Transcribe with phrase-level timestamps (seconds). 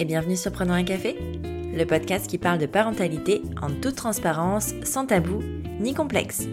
[0.00, 4.72] et bienvenue sur Prenons un café, le podcast qui parle de parentalité en toute transparence,
[4.82, 5.42] sans tabou
[5.78, 6.46] ni complexe.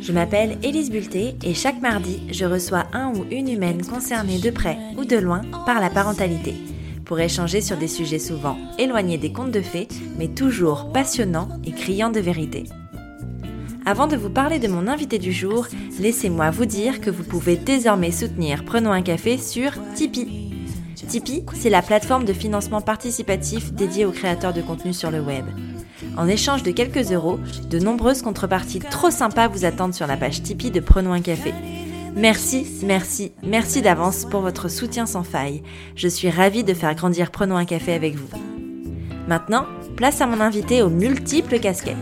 [0.00, 4.50] Je m'appelle Élise Bulté et chaque mardi, je reçois un ou une humaine concernée de
[4.50, 6.54] près ou de loin par la parentalité
[7.04, 9.86] pour échanger sur des sujets souvent éloignés des contes de fées,
[10.18, 12.64] mais toujours passionnants et criants de vérité.
[13.86, 15.68] Avant de vous parler de mon invité du jour,
[16.00, 20.43] laissez-moi vous dire que vous pouvez désormais soutenir Prenons un café sur Tipeee.
[21.04, 25.44] Tipeee, c'est la plateforme de financement participatif dédiée aux créateurs de contenu sur le web.
[26.16, 30.42] En échange de quelques euros, de nombreuses contreparties trop sympas vous attendent sur la page
[30.42, 31.52] Tipeee de Prenons un café.
[32.16, 35.62] Merci, merci, merci d'avance pour votre soutien sans faille.
[35.96, 38.28] Je suis ravie de faire grandir Prenons un café avec vous.
[39.26, 39.66] Maintenant,
[39.96, 41.96] place à mon invité aux multiples casquettes.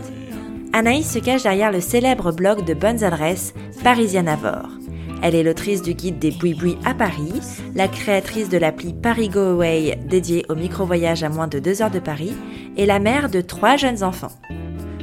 [0.73, 4.82] Anaïs se cache derrière le célèbre blog de bonnes adresses Parisian Avor.
[5.23, 7.31] Elle est l'autrice du guide des boui à Paris,
[7.75, 11.89] la créatrice de l'appli Paris Go Away dédiée au micro-voyage à moins de 2 heures
[11.89, 12.33] de Paris
[12.75, 14.33] et la mère de trois jeunes enfants.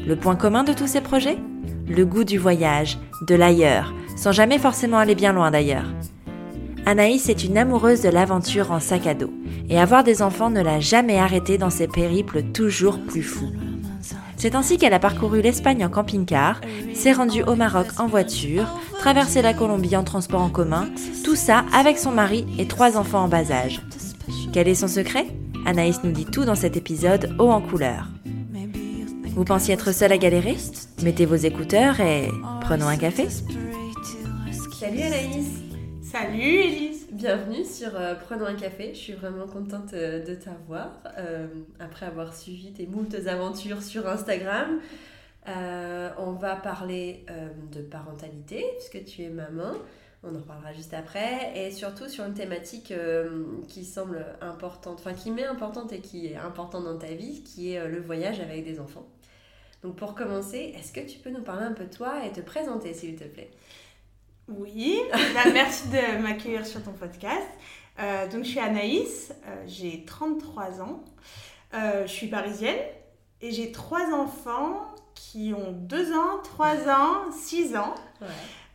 [0.07, 1.39] Le point commun de tous ces projets?
[1.89, 5.91] Le goût du voyage, de l'ailleurs, sans jamais forcément aller bien loin d'ailleurs.
[6.85, 9.33] Anaïs est une amoureuse de l'aventure en sac à dos,
[9.71, 13.53] et avoir des enfants ne l'a jamais arrêtée dans ses périples toujours plus fous.
[14.41, 16.63] C'est ainsi qu'elle a parcouru l'Espagne en camping-car,
[16.95, 18.67] s'est rendue au Maroc en voiture,
[18.99, 20.89] traversé la Colombie en transport en commun,
[21.23, 23.83] tout ça avec son mari et trois enfants en bas âge.
[24.51, 25.27] Quel est son secret?
[25.67, 28.09] Anaïs nous dit tout dans cet épisode haut en couleur.
[29.35, 30.57] Vous pensiez être seule à galérer?
[31.03, 32.31] Mettez vos écouteurs et
[32.63, 33.29] prenons un café.
[34.81, 35.49] Salut Anaïs
[36.01, 36.90] Salut Elise
[37.21, 38.95] Bienvenue sur euh, Prenons un café.
[38.95, 41.03] Je suis vraiment contente euh, de t'avoir.
[41.19, 44.81] Euh, après avoir suivi tes moultes aventures sur Instagram,
[45.47, 47.27] on va parler
[47.73, 49.75] de parentalité, puisque tu es maman.
[50.23, 51.53] On en reparlera juste après.
[51.57, 52.95] Et surtout sur une thématique
[53.69, 57.73] qui semble importante, enfin qui m'est importante et qui est importante dans ta vie, qui
[57.73, 59.07] est le voyage avec des enfants.
[59.83, 62.41] Donc pour commencer, est-ce que tu peux nous parler un peu de toi et te
[62.41, 63.51] présenter, s'il te plaît?
[64.59, 65.01] Oui,
[65.35, 67.49] bah, merci de m'accueillir sur ton podcast.
[67.99, 71.05] Euh, donc, je suis Anaïs, euh, j'ai 33 ans,
[71.75, 72.79] euh, je suis parisienne
[73.43, 77.95] et j'ai trois enfants qui ont 2 ans, 3 ans, 6 ans.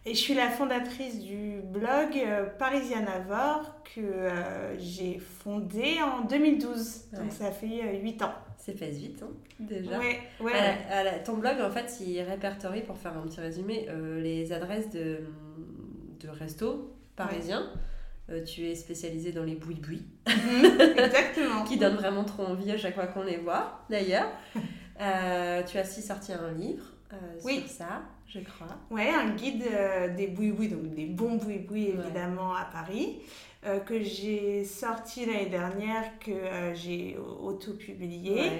[0.07, 2.13] Et je suis la fondatrice du blog
[2.59, 4.29] Parisianavore que
[4.77, 7.05] j'ai fondé en 2012.
[7.13, 8.33] Donc, ça fait 8 ans.
[8.57, 9.99] C'est fait vite, hein, déjà.
[9.99, 11.23] Ouais, ouais.
[11.23, 13.87] ton blog, en fait, il répertorie, pour faire un petit résumé,
[14.21, 15.21] les adresses de
[16.19, 17.71] de resto parisien.
[18.29, 20.03] Euh, tu es spécialisée dans les bouis-bouis.
[20.27, 21.63] Mhm, exactement.
[21.67, 24.29] qui donnent vraiment trop envie à chaque fois qu'on les voit, d'ailleurs.
[25.01, 27.59] Euh, tu as aussi sorti un livre euh, oui.
[27.59, 28.77] sur ça, je crois.
[28.89, 29.65] Ouais, un guide
[30.15, 33.17] des bouis-bouis, donc des bons bouis-bouis évidemment à Paris.
[33.67, 38.51] Euh, que j'ai sorti l'année dernière, que euh, j'ai auto-publié.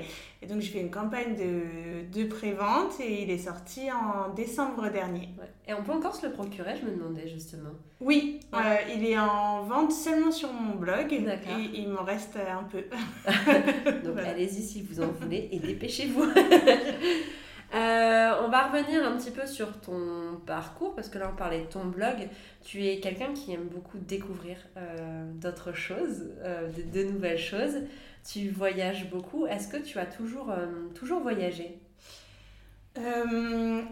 [0.41, 4.89] Et donc, je fais une campagne de, de pré-vente et il est sorti en décembre
[4.89, 5.29] dernier.
[5.67, 7.69] Et on peut encore se le procurer, je me demandais justement.
[8.01, 8.57] Oui, euh,
[8.95, 11.23] il est en vente seulement sur mon blog et
[11.75, 12.83] il m'en reste un peu.
[14.03, 16.25] donc, allez-y si vous en voulez et dépêchez-vous.
[17.75, 21.62] Euh, on va revenir un petit peu sur ton parcours, parce que là on parlait
[21.62, 22.30] de ton blog.
[22.63, 27.75] Tu es quelqu'un qui aime beaucoup découvrir euh, d'autres choses, euh, de, nouvelles choses.
[28.25, 29.46] Tu voyages beaucoup.
[29.46, 30.53] Est-ce que tu as toujours,
[30.96, 31.80] toujours voyagé?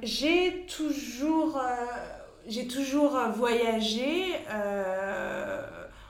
[0.02, 1.62] J'ai toujours,
[2.48, 4.34] j'ai toujours voyagé.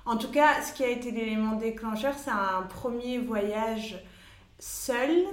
[0.06, 4.02] en tout cas, ce qui a été l'élément déclencheur, c'est un premier voyage
[4.60, 5.26] seul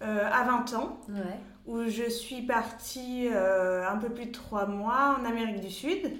[0.00, 1.00] à 20 ans.
[1.08, 5.70] Ouais où je suis partie euh, un peu plus de trois mois en Amérique du
[5.70, 6.12] Sud.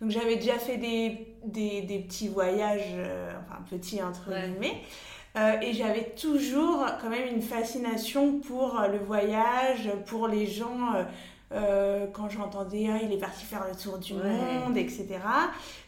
[0.00, 4.80] Donc j'avais déjà fait des, des, des petits voyages, euh, enfin petits entre guillemets,
[5.36, 10.94] euh, et j'avais toujours quand même une fascination pour le voyage, pour les gens.
[12.12, 15.06] quand j'entendais ah, il est parti faire le tour du monde, etc.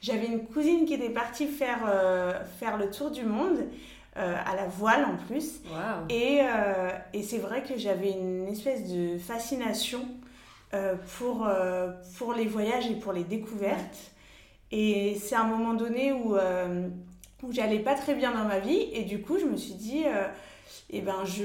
[0.00, 1.80] J'avais une cousine qui était partie faire,
[2.58, 3.58] faire le tour du monde.
[4.18, 5.62] Euh, à la voile en plus.
[6.10, 10.06] Et, euh, et c'est vrai que j'avais une espèce de fascination
[10.74, 11.48] euh, pour,
[12.18, 14.12] pour les voyages et pour les découvertes.
[14.70, 16.36] Et c'est un moment donné où,
[17.42, 20.04] où j'allais pas très bien dans ma vie et du coup je me suis dit
[20.90, 21.42] et eh ben je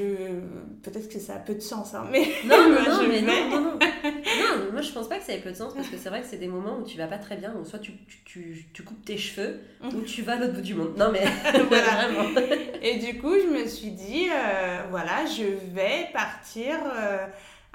[0.83, 3.61] peut-être que ça a peu de sens hein, mais non non, non, mais non, non,
[3.61, 6.21] non, moi je pense pas que ça ait peu de sens parce que c'est vrai
[6.21, 7.93] que c'est des moments où tu vas pas très bien où soit tu,
[8.25, 10.97] tu, tu, coupes tes cheveux ou tu vas à l'autre bout du monde.
[10.97, 11.23] Non mais
[11.69, 12.09] voilà.
[12.09, 12.41] vraiment.
[12.81, 17.25] Et du coup je me suis dit euh, voilà je vais partir euh,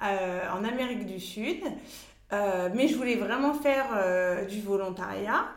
[0.02, 1.62] euh, en Amérique du Sud
[2.74, 5.48] mais je voulais vraiment faire du volontariat.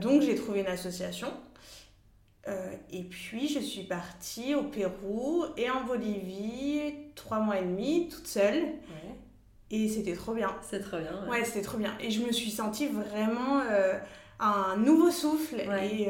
[0.00, 1.28] Donc j'ai trouvé une association
[2.92, 6.80] et puis je suis partie au Pérou et en Bolivie
[7.14, 8.64] trois mois et demi toute seule.
[9.70, 10.54] Et c'était trop bien.
[10.62, 11.26] C'est trop bien.
[11.28, 11.96] Ouais, c'était trop bien.
[12.00, 13.62] Et je me suis sentie vraiment
[14.38, 16.08] un nouveau souffle et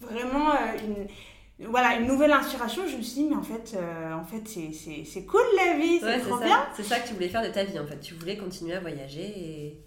[0.00, 0.52] vraiment
[0.84, 1.06] une
[1.60, 5.24] voilà, une nouvelle inspiration, je me suis dit, mais en fait, euh, en fait c'est
[5.24, 6.66] cool la vie, c'est trop bien.
[6.74, 8.00] C'est ça que tu voulais faire de ta vie, en fait.
[8.00, 9.78] Tu voulais continuer à voyager et...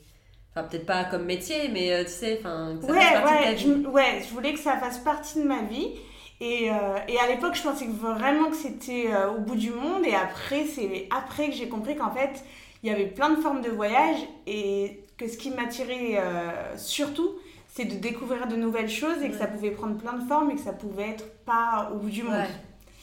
[0.58, 3.58] Enfin, peut-être pas comme métier, mais euh, tu sais, enfin, ouais, ouais.
[3.58, 5.90] Je, ouais, je voulais que ça fasse partie de ma vie.
[6.42, 10.04] Et, euh, et à l'époque, je pensais vraiment que c'était au bout du monde.
[10.06, 12.44] Et après, c'est après que j'ai compris qu'en fait,
[12.82, 16.22] il y avait plein de formes de voyage et que ce qui m'attirait
[16.76, 17.32] surtout,
[17.68, 20.56] c'est de découvrir de nouvelles choses et que ça pouvait prendre plein de formes et
[20.56, 22.34] que ça pouvait être pas au bout du monde.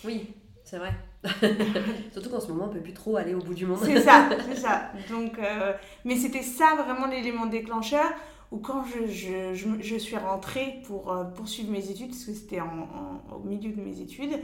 [0.05, 0.29] Oui,
[0.65, 0.93] c'est vrai.
[2.13, 3.81] Surtout qu'en ce moment, on peut plus trop aller au bout du monde.
[3.83, 4.91] c'est ça, c'est ça.
[5.11, 5.73] Donc, euh,
[6.05, 8.07] mais c'était ça vraiment l'élément déclencheur
[8.53, 9.07] où quand je,
[9.55, 12.89] je, je, suis rentrée pour euh, poursuivre mes études, parce que c'était en,
[13.35, 14.39] au milieu de mes études,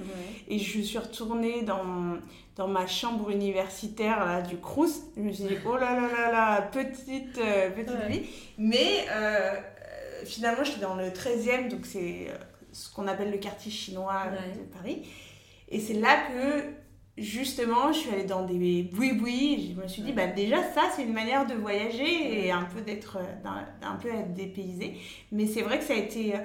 [0.49, 2.17] et je suis retournée dans,
[2.56, 6.33] dans ma chambre universitaire là, du Crous, je me suis dit, oh là là là
[6.33, 8.23] là, petite, euh, petite vie.
[8.59, 9.06] Mais
[10.25, 12.29] finalement, j'étais dans le 13e, donc c'est
[12.73, 14.25] ce qu'on appelle le quartier chinois
[14.55, 15.03] de Paris.
[15.71, 16.65] Et c'est là que,
[17.17, 19.75] justement, je suis allée dans des boui-boui.
[19.75, 22.81] Je me suis dit, bah, déjà, ça, c'est une manière de voyager et un peu
[22.81, 23.51] d'être, euh,
[23.83, 24.97] un peu être dépaysé.
[25.31, 26.39] Mais c'est vrai que ça a été euh,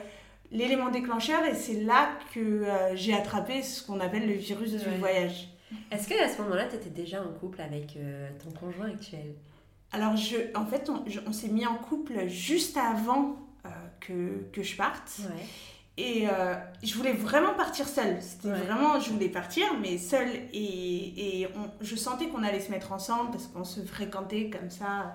[0.51, 5.49] l'élément déclencheur et c'est là que j'ai attrapé ce qu'on appelle le virus du voyage.
[5.91, 7.97] Est-ce qu'à ce moment-là, tu étais déjà en couple avec
[8.43, 9.33] ton conjoint actuel?
[9.91, 13.37] Alors, je, en fait, on, on s'est mis en couple juste avant
[13.99, 15.21] que, que je parte.
[15.97, 18.17] Et euh, je voulais vraiment partir seule.
[18.19, 20.27] C'était vraiment, je voulais partir, mais seule.
[20.51, 21.47] Et, et
[21.79, 25.13] je sentais qu'on allait se mettre ensemble parce qu'on se fréquentait comme ça.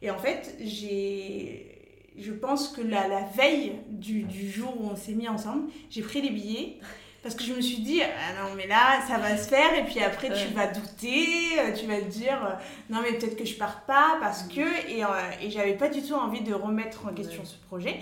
[0.00, 4.96] Et en fait, j'ai, je pense que la, la veille du, du, jour où on
[4.96, 6.78] s'est mis ensemble, j'ai pris les billets.
[7.22, 9.74] Parce que je me suis dit, ah non, mais là, ça va se faire.
[9.78, 12.52] Et puis après, tu vas douter, euh, tu vas te dire, euh,
[12.90, 14.48] non, mais peut-être que je pars pas parce mm.
[14.48, 14.90] que.
[14.90, 15.02] Et,
[15.40, 17.98] et j'avais pas du tout envie de remettre en question ce projet.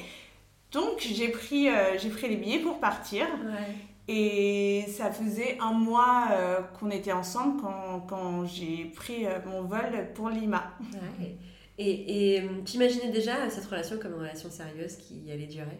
[0.73, 3.27] Donc j'ai pris, euh, j'ai pris les billets pour partir.
[4.09, 9.63] Et ça faisait un mois euh, qu'on était ensemble quand, quand j'ai pris euh, mon
[9.63, 10.73] vol pour Lima.
[11.79, 15.79] Et, et tu imaginais déjà cette relation comme une relation sérieuse qui allait durer?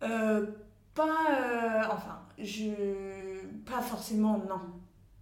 [0.00, 1.86] Pas.
[1.92, 2.70] enfin, je.
[3.64, 4.60] Pas forcément, non.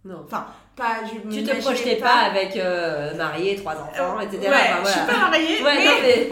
[0.07, 0.23] Non.
[0.25, 4.39] Enfin, pas, je tu te projetais pas, avec euh, marié, trois enfants, etc.
[4.43, 4.85] Ouais, enfin, voilà.
[4.85, 5.63] Je suis pas mariée.
[5.63, 6.29] Ouais, mais...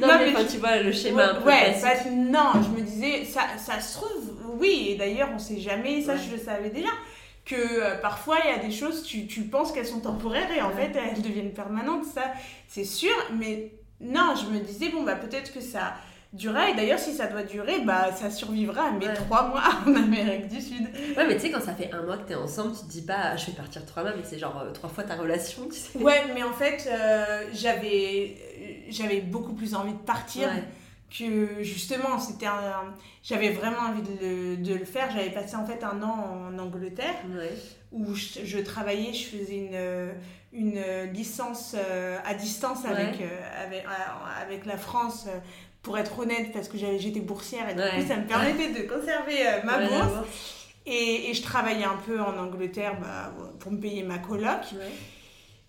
[0.00, 1.76] non, mais, non, mais, tu vois le schéma un peu ouais,
[2.10, 6.16] non, je me disais, ça, ça se trouve, oui, et d'ailleurs, on sait jamais, ça
[6.16, 6.88] je le savais déjà,
[7.44, 10.62] que euh, parfois il y a des choses, tu, tu penses qu'elles sont temporaires et
[10.62, 12.32] en fait elles deviennent permanentes, ça
[12.66, 13.70] c'est sûr, mais
[14.00, 15.94] non, je me disais, bon, bah peut-être que ça
[16.34, 16.70] durer.
[16.70, 20.48] Et d'ailleurs, si ça doit durer, bah, ça survivra à mes trois mois en Amérique
[20.48, 20.86] du Sud.
[21.16, 23.02] Ouais, mais tu sais, quand ça fait un mois que t'es ensemble, tu te dis
[23.02, 25.76] pas, je vais partir trois mois, mais c'est genre euh, trois fois ta relation, tu
[25.76, 25.98] sais.
[25.98, 28.36] Ouais, mais en fait, euh, j'avais,
[28.88, 30.50] j'avais beaucoup plus envie de partir.
[31.16, 32.46] Que justement, c'était
[33.22, 35.08] j'avais vraiment envie de le, de le faire.
[35.12, 37.14] J'avais passé en fait un an en Angleterre
[37.92, 40.10] où je, travaillais, je faisais une,
[40.52, 43.22] une licence euh, à distance avec,
[43.64, 43.84] avec,
[44.42, 45.28] avec la France
[45.84, 49.46] pour être honnête, parce que j'étais boursière et du coup, ça me permettait de conserver
[49.46, 50.26] euh, ma bourse.
[50.86, 54.60] Et, et, je travaillais un peu en Angleterre bah, pour me payer ma coloc.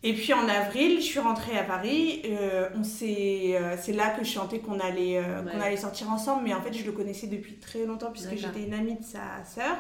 [0.03, 2.21] Et puis en avril, je suis rentrée à Paris.
[2.25, 6.43] Euh, on euh, c'est là que je chantais qu'on allait, qu'on allait sortir ensemble.
[6.45, 9.43] Mais en fait, je le connaissais depuis très longtemps puisque j'étais une amie de sa
[9.45, 9.77] sœur.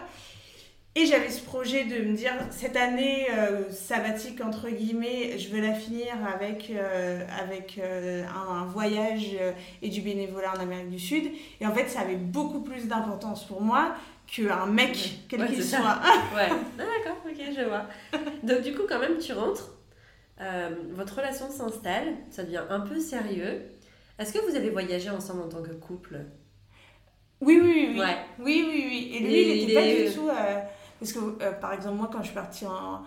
[0.97, 5.59] Et j'avais ce projet de me dire, cette année euh, sabbatique, entre guillemets, je veux
[5.59, 9.35] la finir avec, euh, avec euh, un, voyage
[9.81, 11.25] et du bénévolat en Amérique du Sud.
[11.59, 13.93] Et en fait, ça avait beaucoup plus d'importance pour moi
[14.25, 15.79] qu'un mec, quel qu'il soit.
[16.33, 17.87] ouais, ah, d'accord, ok, je vois.
[18.43, 19.75] Donc du coup, quand même, tu rentres,
[20.93, 23.63] votre relation s'installe, ça devient un peu sérieux.
[24.17, 26.21] Est-ce que vous avez voyagé ensemble en tant que couple?
[27.41, 27.99] Oui, oui, oui.
[27.99, 28.15] Ouais.
[28.39, 29.11] Oui, oui, oui.
[29.13, 30.29] Et lui, il n'était pas du tout...
[31.05, 33.03] Parce que, euh, par exemple, moi, quand je suis partie en,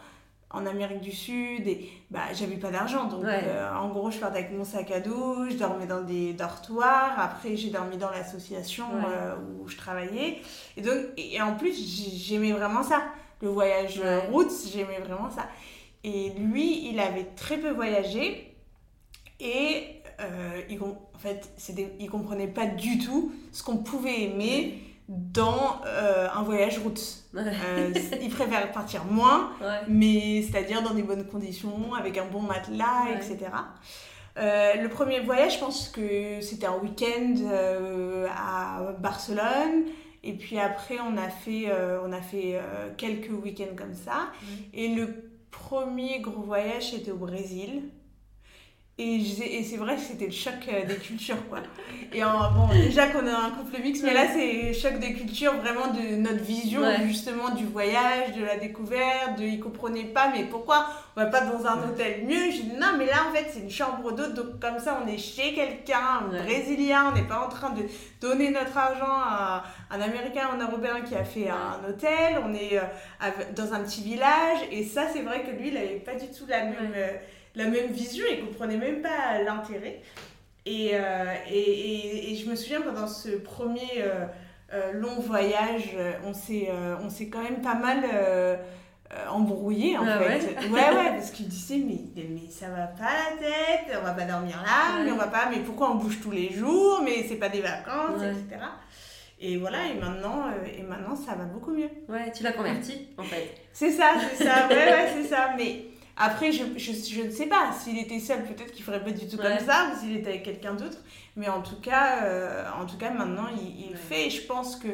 [0.51, 3.07] en Amérique du Sud, et bah, j'avais pas d'argent.
[3.07, 6.33] Donc, euh, en gros, je partais avec mon sac à dos, je dormais dans des
[6.33, 7.19] dortoirs.
[7.19, 10.41] Après, j'ai dormi dans l'association euh, où je travaillais.
[10.77, 11.75] Et, donc, et en plus,
[12.25, 13.03] j'aimais vraiment ça.
[13.43, 14.01] Le voyage
[14.31, 15.49] route, j'aimais vraiment ça.
[16.05, 18.55] Et lui, il avait très peu voyagé.
[19.41, 20.03] Et
[20.69, 21.51] il, en fait,
[21.99, 27.01] il comprenait pas du tout ce qu'on pouvait aimer dans euh, un voyage route.
[27.35, 29.53] Euh, il préfère partir moins,
[29.89, 33.51] mais c'est-à-dire dans des bonnes conditions, avec un bon matelas, etc.
[34.37, 37.35] le premier voyage, je pense que c'était un week-end
[38.31, 39.87] à Barcelone.
[40.25, 41.67] Et puis après, on a fait,
[42.05, 42.61] on a fait
[42.97, 44.31] quelques week-ends comme ça.
[44.75, 47.83] Et le premier gros voyage, c'était au Brésil.
[49.01, 49.23] Et,
[49.63, 51.61] c'est vrai que c'était le choc euh, des cultures, quoi.
[52.13, 55.55] Et bon, déjà qu'on a un couple mix, mais là, c'est le choc des cultures,
[55.55, 60.45] vraiment de notre vision, justement, du voyage, de la découverte, de ils comprenaient pas, mais
[60.45, 62.51] pourquoi on va pas dans un hôtel mieux?
[62.51, 65.07] Je dis non, mais là, en fait, c'est une chambre d'hôte, donc comme ça, on
[65.07, 67.83] est chez quelqu'un, un brésilien, on n'est pas en train de
[68.21, 69.63] donner notre argent à
[69.93, 73.81] un américain ou un européen qui a fait un hôtel, on est euh, dans un
[73.85, 76.95] petit village, et ça, c'est vrai que lui, il n'avait pas du tout la même.
[77.59, 80.01] La même vision, ils comprenaient même pas l'intérêt.
[80.65, 84.27] Et, euh, et, et, je me souviens pendant ce premier euh,
[84.73, 86.71] euh, long voyage, on s'est
[87.03, 88.05] on s'est quand même pas mal
[89.29, 90.69] embrouillé en ah fait.
[90.69, 94.25] Ouais, ouais, parce qu'il disait mais, mais ça va pas la tête, on va pas
[94.25, 97.37] dormir là, mais on va pas, mais pourquoi on bouge tous les jours, mais c'est
[97.37, 98.63] pas des vacances, etc.
[99.41, 101.91] Et voilà, et maintenant, et maintenant ça va beaucoup mieux.
[102.09, 103.55] Ouais, tu l'as converti en fait.
[103.73, 105.55] C'est ça, c'est ça, ouais, ouais, c'est ça.
[105.57, 105.87] Mais
[106.21, 107.73] après, je, je, je, ne sais pas.
[107.73, 110.43] S'il était seul, peut-être qu'il ferait pas du tout comme ça, ou s'il était avec
[110.43, 110.99] quelqu'un d'autre.
[111.37, 114.27] Mais en tout cas, euh, en tout cas maintenant, il, il fait.
[114.27, 114.89] Et je pense que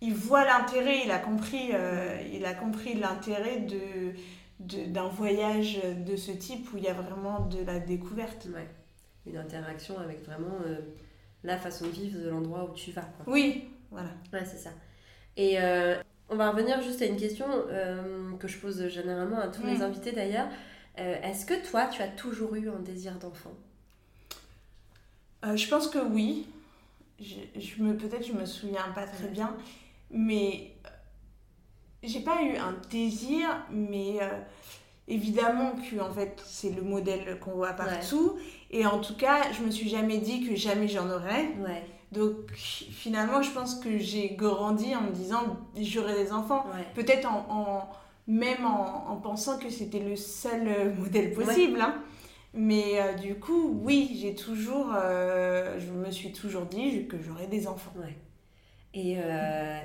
[0.00, 4.12] il voit l'intérêt, il a compris, euh, il a compris l'intérêt de
[4.60, 8.48] d'un voyage de ce type où il y a vraiment de la découverte.
[8.52, 8.68] Ouais.
[9.24, 10.80] Une interaction avec vraiment euh,
[11.44, 13.02] la façon de vivre de l'endroit où tu vas.
[13.02, 13.32] Quoi.
[13.32, 14.08] Oui, voilà.
[14.32, 14.70] Ouais, c'est ça.
[15.36, 15.58] Et
[16.28, 19.78] on va revenir juste à une question euh, que je pose généralement à tous mes
[19.78, 19.82] mm.
[19.82, 20.48] invités d'ailleurs.
[20.98, 23.52] Euh, est-ce que toi, tu as toujours eu un désir d'enfant?
[25.44, 26.46] Euh, Je pense que oui.
[27.20, 29.56] Je, me, peut-être je me souviens pas très bien,
[30.12, 30.72] mais
[32.04, 34.20] j'ai pas eu un désir, mais
[35.08, 38.38] évidemment que en fait c'est le modèle qu'on voit partout.
[38.70, 41.48] Et en tout cas, je me suis jamais dit que jamais j'en aurais.
[41.58, 41.84] Ouais.
[42.12, 46.64] Donc finalement, je pense que j'ai grandi en me disant j'aurai des enfants.
[46.94, 47.88] Peut-être en,
[48.26, 51.80] même en, pensant que c'était le seul euh, modèle possible.
[51.80, 52.02] Hein.
[52.54, 57.46] Mais euh, du coup, oui, j'ai toujours, euh, je me suis toujours dit que j'aurais
[57.46, 57.92] des enfants.
[58.94, 59.18] Et,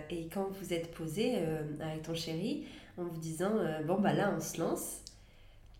[0.09, 1.35] et, quand vous êtes posé
[1.81, 2.65] avec ton chéri
[2.97, 3.51] en vous disant
[3.85, 5.01] bon bah là on se lance,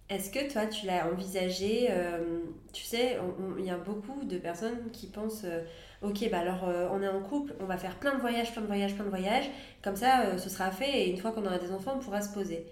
[0.09, 1.89] est-ce que toi tu l'as envisagé
[2.73, 3.17] Tu sais,
[3.57, 5.45] il y a beaucoup de personnes qui pensent
[6.03, 8.61] ok, bah alors euh, on est en couple, on va faire plein de voyages, plein
[8.61, 9.49] de voyages, plein de voyages,
[9.81, 12.21] comme ça euh, ce sera fait et une fois qu'on aura des enfants, on pourra
[12.21, 12.65] se poser.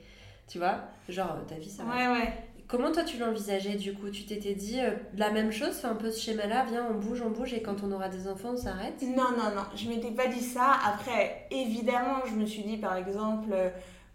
[0.47, 0.81] Tu vois?
[1.07, 1.95] Genre, ta vie, ça va.
[1.95, 2.33] Ouais, ouais.
[2.67, 4.09] Comment toi tu l'envisageais du coup?
[4.09, 7.21] Tu t'étais dit euh, la même chose, fais un peu ce schéma-là, viens, on bouge,
[7.21, 9.01] on bouge et quand on aura des enfants, on s'arrête?
[9.01, 10.77] Non, non, non, je m'étais pas dit ça.
[10.85, 13.53] Après, évidemment, je me suis dit par exemple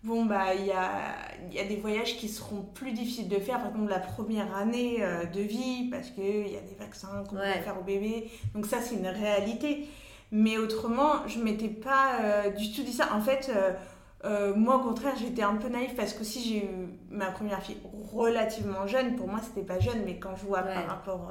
[0.04, 1.16] bon, bah, il y a,
[1.50, 4.98] y a, des voyages qui seront plus difficiles de faire, par exemple la première année
[5.00, 8.30] euh, de vie, parce qu'il y a des vaccins qu'on peut faire au bébé.
[8.54, 9.88] Donc, ça, c'est une réalité.
[10.32, 13.14] Mais autrement, je m'étais pas euh, du tout dit ça.
[13.14, 13.50] En fait,
[14.24, 16.68] euh, moi, au contraire, j'étais un peu naïve parce que si j'ai eu
[17.10, 17.76] ma première fille
[18.12, 21.30] relativement jeune, pour moi, c'était pas jeune, mais quand je vois par rapport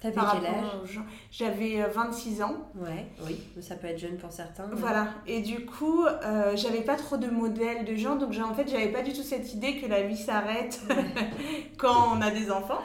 [0.00, 1.00] T'avais quel âge
[1.30, 2.70] J'avais 26 euh, ans.
[2.74, 4.68] Ouais, oui, ça peut être jeune pour certains.
[4.72, 8.68] Voilà, et du coup, euh, j'avais pas trop de modèles de gens, donc en fait,
[8.68, 10.82] j'avais pas du tout cette idée que la vie s'arrête
[11.78, 12.82] quand on a des enfants.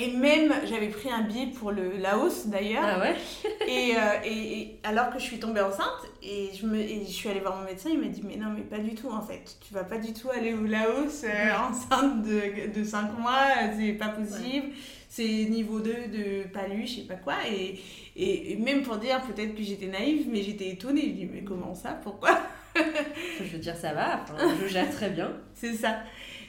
[0.00, 2.84] Et même, j'avais pris un billet pour le Laos d'ailleurs.
[2.84, 3.16] Ah ouais?
[3.66, 7.28] Et, euh, et, alors que je suis tombée enceinte, et je, me, et je suis
[7.28, 9.56] allée voir mon médecin, il m'a dit Mais non, mais pas du tout en fait.
[9.60, 11.24] Tu vas pas du tout aller au Laos
[11.68, 14.68] enceinte de, de 5 mois, c'est pas possible
[15.08, 17.36] c'est niveau 2 de palu, je sais pas quoi.
[17.50, 17.80] Et,
[18.14, 21.02] et, même pour dire peut-être que j'étais naïve, mais j'étais étonnée.
[21.02, 22.38] Je dis, mais comment ça Pourquoi
[22.76, 24.24] Je veux dire, ça va,
[24.60, 25.32] je gère très bien.
[25.54, 26.00] c'est ça.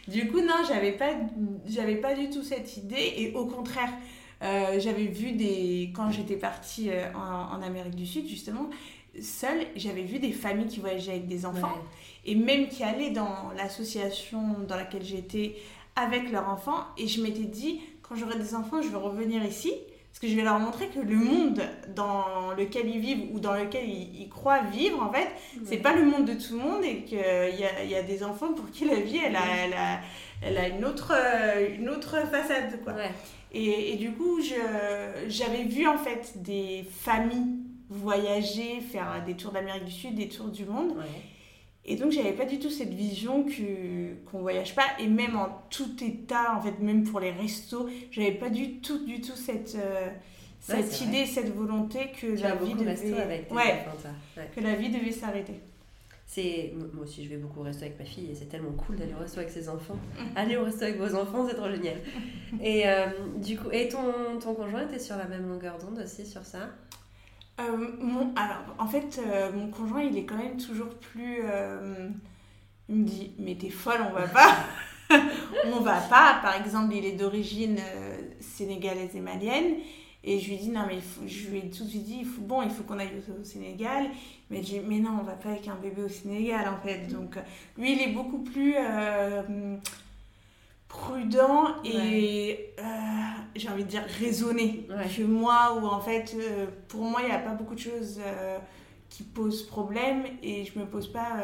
[0.07, 1.11] Du coup, non, j'avais pas,
[1.67, 3.13] j'avais pas du tout cette idée.
[3.17, 3.91] Et au contraire,
[4.43, 5.91] euh, j'avais vu des.
[5.95, 8.69] Quand j'étais partie euh, en, en, Amérique du Sud, justement,
[9.21, 11.77] seule, j'avais vu des familles qui voyageaient avec des enfants.
[12.25, 15.55] Et même qui allaient dans l'association dans laquelle j'étais
[15.95, 16.85] avec leurs enfants.
[16.97, 19.71] Et je m'étais dit, quand j'aurai des enfants, je vais revenir ici.
[20.09, 21.61] Parce que je vais leur montrer que le monde
[21.95, 25.27] dans lequel ils vivent ou dans lequel ils, croient vivre, en fait,
[25.65, 28.23] c'est pas le monde de tout le monde et qu'il y a, y a des
[28.23, 29.99] enfants pour qui la vie, elle a, elle a,
[30.41, 31.13] elle a une, autre,
[31.77, 32.81] une autre façade.
[32.83, 32.93] Quoi.
[33.51, 34.39] Et, et, du coup,
[35.27, 40.49] j'avais vu en fait des familles voyager, faire des tours d'Amérique du Sud, des tours
[40.49, 40.93] du monde.
[41.85, 44.85] Et donc, j'avais pas du tout cette vision que qu'on voyage pas.
[44.99, 49.05] Et même en tout état, en fait, même pour les restos, j'avais pas du tout,
[49.05, 50.09] du tout cette, euh,
[50.59, 53.19] cette idée, cette volonté que la vie devait.
[53.19, 53.85] Avec ouais,
[54.55, 55.53] que la vie devait s'arrêter.
[56.27, 58.97] c'est moi aussi je vais beaucoup au resto avec ma fille et c'est tellement cool
[58.97, 59.97] d'aller au resto avec ses enfants.
[60.35, 61.97] Allez au resto avec vos enfants, c'est trop génial.
[62.61, 63.07] Et euh,
[63.37, 66.69] du coup, et ton, ton conjoint était sur la même longueur d'onde aussi sur ça?
[67.99, 71.43] Mon, alors, en fait, euh, mon conjoint, il est quand même toujours plus.
[72.89, 74.55] il me dit, mais t'es folle, on va pas.
[75.65, 76.39] on va pas.
[76.41, 77.77] Par exemple, il est d'origine
[78.39, 79.75] sénégalaise et malienne.
[80.23, 82.41] Et je lui dis, non, mais je lui ai tout de suite dit, il faut,
[82.41, 84.09] bon, il faut qu'on aille au, Sénégal.
[84.49, 87.07] Mais je mais non, on va pas avec un bébé au Sénégal, en fait.
[87.07, 87.37] Donc,
[87.77, 89.77] lui, il est beaucoup plus euh,
[90.89, 92.83] prudent et, euh,
[93.55, 97.31] j'ai envie de dire, raisonné que moi, où en fait, euh, pour moi, il n'y
[97.35, 98.19] a pas beaucoup de choses
[99.09, 101.37] qui posent problème et je me pose pas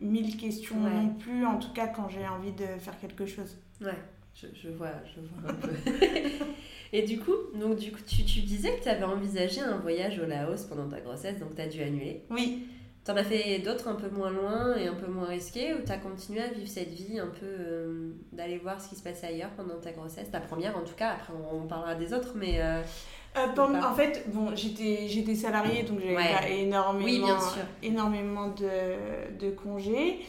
[0.00, 3.58] mille questions non plus, en tout cas quand j'ai envie de faire quelque chose.
[3.80, 3.98] Ouais,
[4.34, 5.70] je, je vois, je vois un peu.
[6.94, 10.18] Et du coup, donc, du coup tu, tu disais que tu avais envisagé un voyage
[10.18, 12.22] au Laos pendant ta grossesse, donc tu as dû annuler.
[12.30, 12.66] Oui.
[13.04, 15.96] T'en as fait d'autres un peu moins loin et un peu moins risqués ou t'as
[15.96, 19.50] continué à vivre cette vie un peu euh, d'aller voir ce qui se passait ailleurs
[19.56, 20.30] pendant ta grossesse?
[20.30, 22.60] Ta première en tout cas, après on, parlera des autres, mais...
[22.60, 22.80] Euh,
[23.36, 27.62] euh, en fait, bon, j'étais, j'étais salariée donc j'avais énormément, oui, bien sûr.
[27.82, 30.20] énormément de, de congés.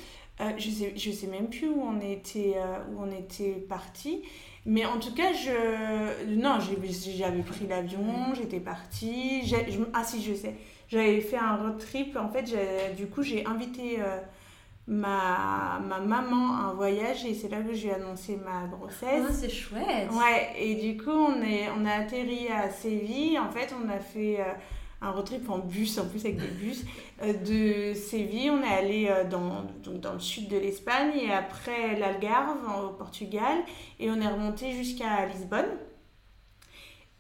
[0.57, 2.55] je, sais, je sais même plus où on était,
[2.91, 4.23] où on était parti.
[4.65, 6.35] Mais en tout cas, je.
[6.35, 9.53] Non, j'avais pris l'avion, j'étais partie.
[9.93, 10.55] Ah, si, je sais.
[10.93, 12.15] J'avais fait un road trip.
[12.15, 12.45] En fait,
[12.95, 14.19] du coup, j'ai invité euh,
[14.87, 15.79] ma...
[15.87, 19.25] ma maman à un voyage et c'est là que j'ai annoncé ma grossesse.
[19.27, 20.09] Ah, c'est chouette!
[20.11, 21.69] Ouais, et du coup, on, est...
[21.75, 23.39] on a atterri à Séville.
[23.39, 24.39] En fait, on a fait.
[24.39, 24.53] Euh,
[25.05, 26.85] un road trip en bus, en plus avec des bus,
[27.21, 28.49] euh, de Séville.
[28.51, 32.93] On est allé euh, dans, donc dans le sud de l'Espagne et après l'Algarve, au
[32.93, 33.57] Portugal,
[33.99, 35.67] et on est remonté jusqu'à Lisbonne.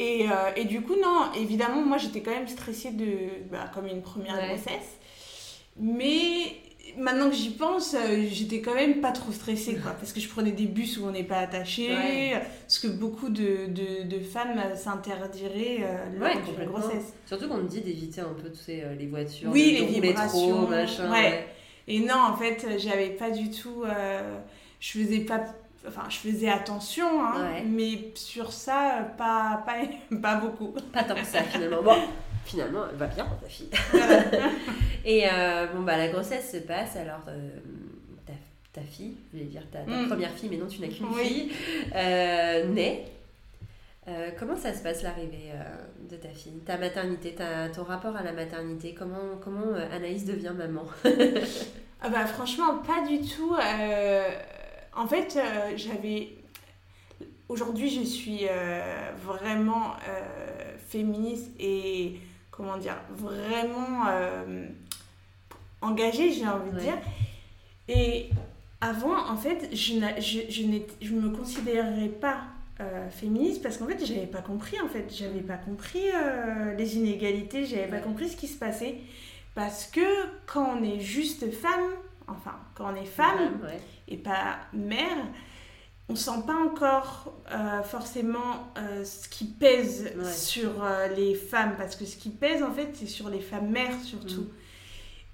[0.03, 3.05] Et, euh, et, du coup, non, évidemment, moi j'étais quand même stressée de,
[3.51, 4.97] bah, comme une première grossesse.
[5.79, 6.57] Mais
[6.97, 10.29] maintenant que j'y pense, euh, j'étais quand même pas trop stressée, quoi, parce que je
[10.29, 12.35] prenais des bus où on n'est pas attaché,
[12.67, 17.13] ce que beaucoup de, de, de femmes s'interdiraient euh, lors de la grossesse.
[17.25, 21.11] Surtout qu'on me dit d'éviter un peu tu euh, les voitures, oui, les vibrations, machin.
[21.11, 21.47] Ouais.
[21.87, 23.83] Et non, en fait, j'avais pas du tout.
[24.79, 25.43] je faisais pas.
[25.87, 29.75] Enfin, je faisais attention, hein, mais sur ça, pas, pas,
[30.21, 30.73] pas beaucoup.
[30.93, 31.83] Pas tant que ça, finalement.
[31.83, 31.95] Bon,
[32.45, 33.69] finalement, elle va bien, ta fille.
[35.05, 37.49] et euh, bon, bah, la grossesse se passe, alors euh,
[38.25, 38.33] ta,
[38.71, 40.07] ta, fille, je voulais dire ta, mm.
[40.07, 41.51] première fille, mais non, tu n'as qu'une fille,
[41.93, 43.05] euh, naît.
[44.39, 45.51] comment ça se passe l'arrivée
[46.09, 46.59] de ta fille?
[46.65, 50.85] Ta maternité, ta, ton rapport à la maternité, comment, comment Anaïs devient maman?
[52.05, 53.55] Ah bah, Franchement, pas du tout.
[54.95, 55.39] En fait,
[55.75, 56.29] j'avais
[57.49, 58.47] aujourd'hui je suis
[59.25, 59.95] vraiment
[60.87, 62.19] féministe et
[62.55, 64.67] comment dire, vraiment euh,
[65.81, 66.97] engagée, j'ai envie de dire.
[67.87, 68.29] Et
[68.79, 70.51] avant, en fait, je ne je,
[71.01, 72.41] je, me considérais pas
[72.79, 75.13] euh, féministe parce qu'en fait, j'avais pas compris, en fait.
[75.13, 78.97] J'avais pas compris euh, les inégalités, j'avais pas compris ce qui se passait.
[79.55, 80.01] Parce que
[80.45, 81.91] quand on est juste femme,
[82.27, 83.59] enfin, quand on est femme
[84.07, 85.17] et pas mère,
[86.09, 91.95] on sent pas encore euh, forcément euh, ce qui pèse sur euh, les femmes parce
[91.95, 94.41] que ce qui pèse en fait c'est sur les femmes mères surtout.
[94.41, 94.49] Mm.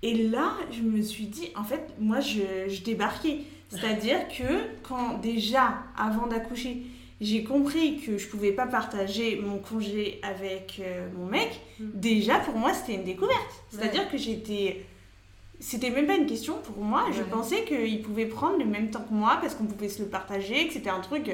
[0.03, 3.39] et là je me suis dit en fait moi je, je débarquais.
[3.71, 6.83] C'est à dire que quand déjà avant d'accoucher
[7.21, 10.81] j'ai compris que je pouvais pas partager mon congé avec
[11.15, 11.85] mon mec mm.
[11.93, 13.63] déjà pour moi c'était une découverte.
[13.69, 14.85] C'est à dire que j'étais
[15.59, 17.05] c'était même pas une question pour moi.
[17.11, 20.07] Je pensais qu'il pouvait prendre le même temps que moi parce qu'on pouvait se le
[20.07, 21.31] partager, que c'était un truc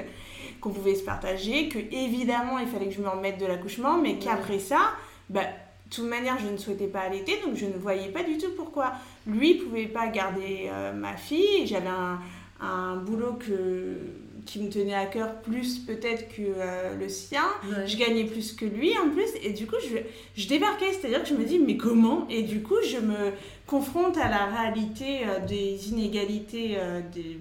[0.62, 4.18] qu'on pouvait se partager, que évidemment il fallait que je me remette de l'accouchement, mais
[4.18, 4.94] qu'après ça,
[5.30, 8.38] bah, de toute manière, je ne souhaitais pas allaiter, donc je ne voyais pas du
[8.38, 8.94] tout pourquoi.
[9.28, 12.20] Lui pouvait pas garder euh, ma fille, j'avais un,
[12.60, 13.98] un boulot que
[14.46, 17.46] qui me tenait à cœur plus peut-être que euh, le sien.
[17.86, 19.30] Je gagnais plus que lui en plus.
[19.44, 19.98] Et du coup, je,
[20.42, 20.94] je débarquais.
[20.94, 22.28] C'est-à-dire que je me dis, mais comment?
[22.30, 23.32] Et du coup, je me
[23.66, 27.40] confronte à la réalité euh, des inégalités euh, des,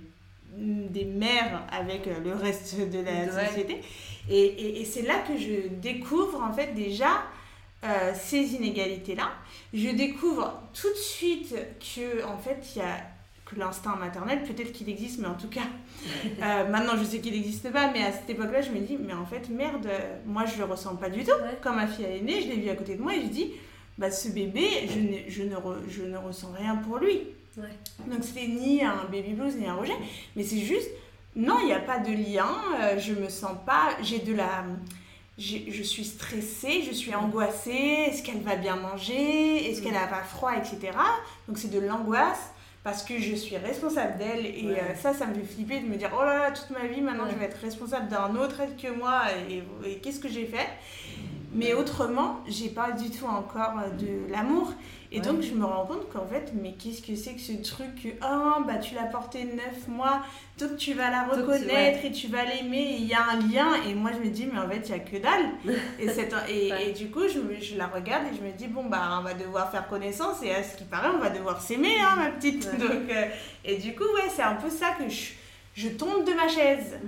[0.56, 3.80] des mères avec le reste de la société.
[4.30, 7.22] Et, et, et c'est là que je découvre en fait déjà
[8.14, 9.30] ces inégalités-là.
[9.74, 12.96] Je découvre tout de suite que en fait, il y a
[13.54, 15.62] que l'instinct maternel, peut-être qu'il existe, mais en tout cas,
[16.42, 19.14] euh, maintenant je sais qu'il n'existe pas, mais à cette époque-là, je me dis, mais
[19.14, 19.88] en fait, merde,
[20.26, 21.32] moi je le ressens pas du tout.
[21.62, 23.52] Quand ma fille est née, je l'ai vue à côté de moi et je dis,
[23.96, 25.56] bah ce bébé, je, ne, je, ne,
[25.88, 27.20] je ne ressens rien pour lui.
[27.56, 29.94] Donc c'était ni un baby blues ni un rejet,
[30.34, 30.90] mais c'est juste,
[31.36, 34.64] non, il n'y a pas de lien, euh, je me sens pas, j'ai de la
[35.36, 40.22] je suis stressée, je suis angoissée, est-ce qu'elle va bien manger, est-ce qu'elle n'a pas
[40.22, 40.96] froid, etc.
[41.48, 42.52] Donc c'est de l'angoisse
[42.84, 45.96] parce que je suis responsable d'elle et euh, ça, ça me fait flipper de me
[45.96, 48.76] dire oh là là, toute ma vie maintenant je vais être responsable d'un autre être
[48.76, 50.68] que moi et, qu'est-ce que j'ai fait?
[51.54, 54.72] Mais autrement, j'ai pas du tout encore de l'amour.
[55.12, 58.16] Et donc, je me rends compte qu'en fait, mais qu'est-ce que c'est que ce truc
[58.20, 60.22] Ah, bah tu l'as porté neuf mois,
[60.58, 63.68] donc tu vas la reconnaître et tu vas l'aimer, il y a un lien.
[63.88, 65.50] Et moi, je me dis, mais en fait, il n'y a que dalle.
[66.00, 68.86] et, cette, et, et, du coup, je, je, la regarde et je me dis, bon,
[68.86, 71.94] bah on va devoir faire connaissance et à ce qui paraît, on va devoir s'aimer,
[72.00, 72.68] hein, ma petite.
[72.78, 73.26] Donc, euh,
[73.64, 75.30] et du coup, ouais, c'est un peu ça que je,
[75.74, 76.98] je tombe de ma chaise.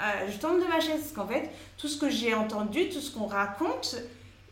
[0.00, 3.00] Euh, je tombe de ma chaise parce qu'en fait, tout ce que j'ai entendu, tout
[3.00, 3.96] ce qu'on raconte,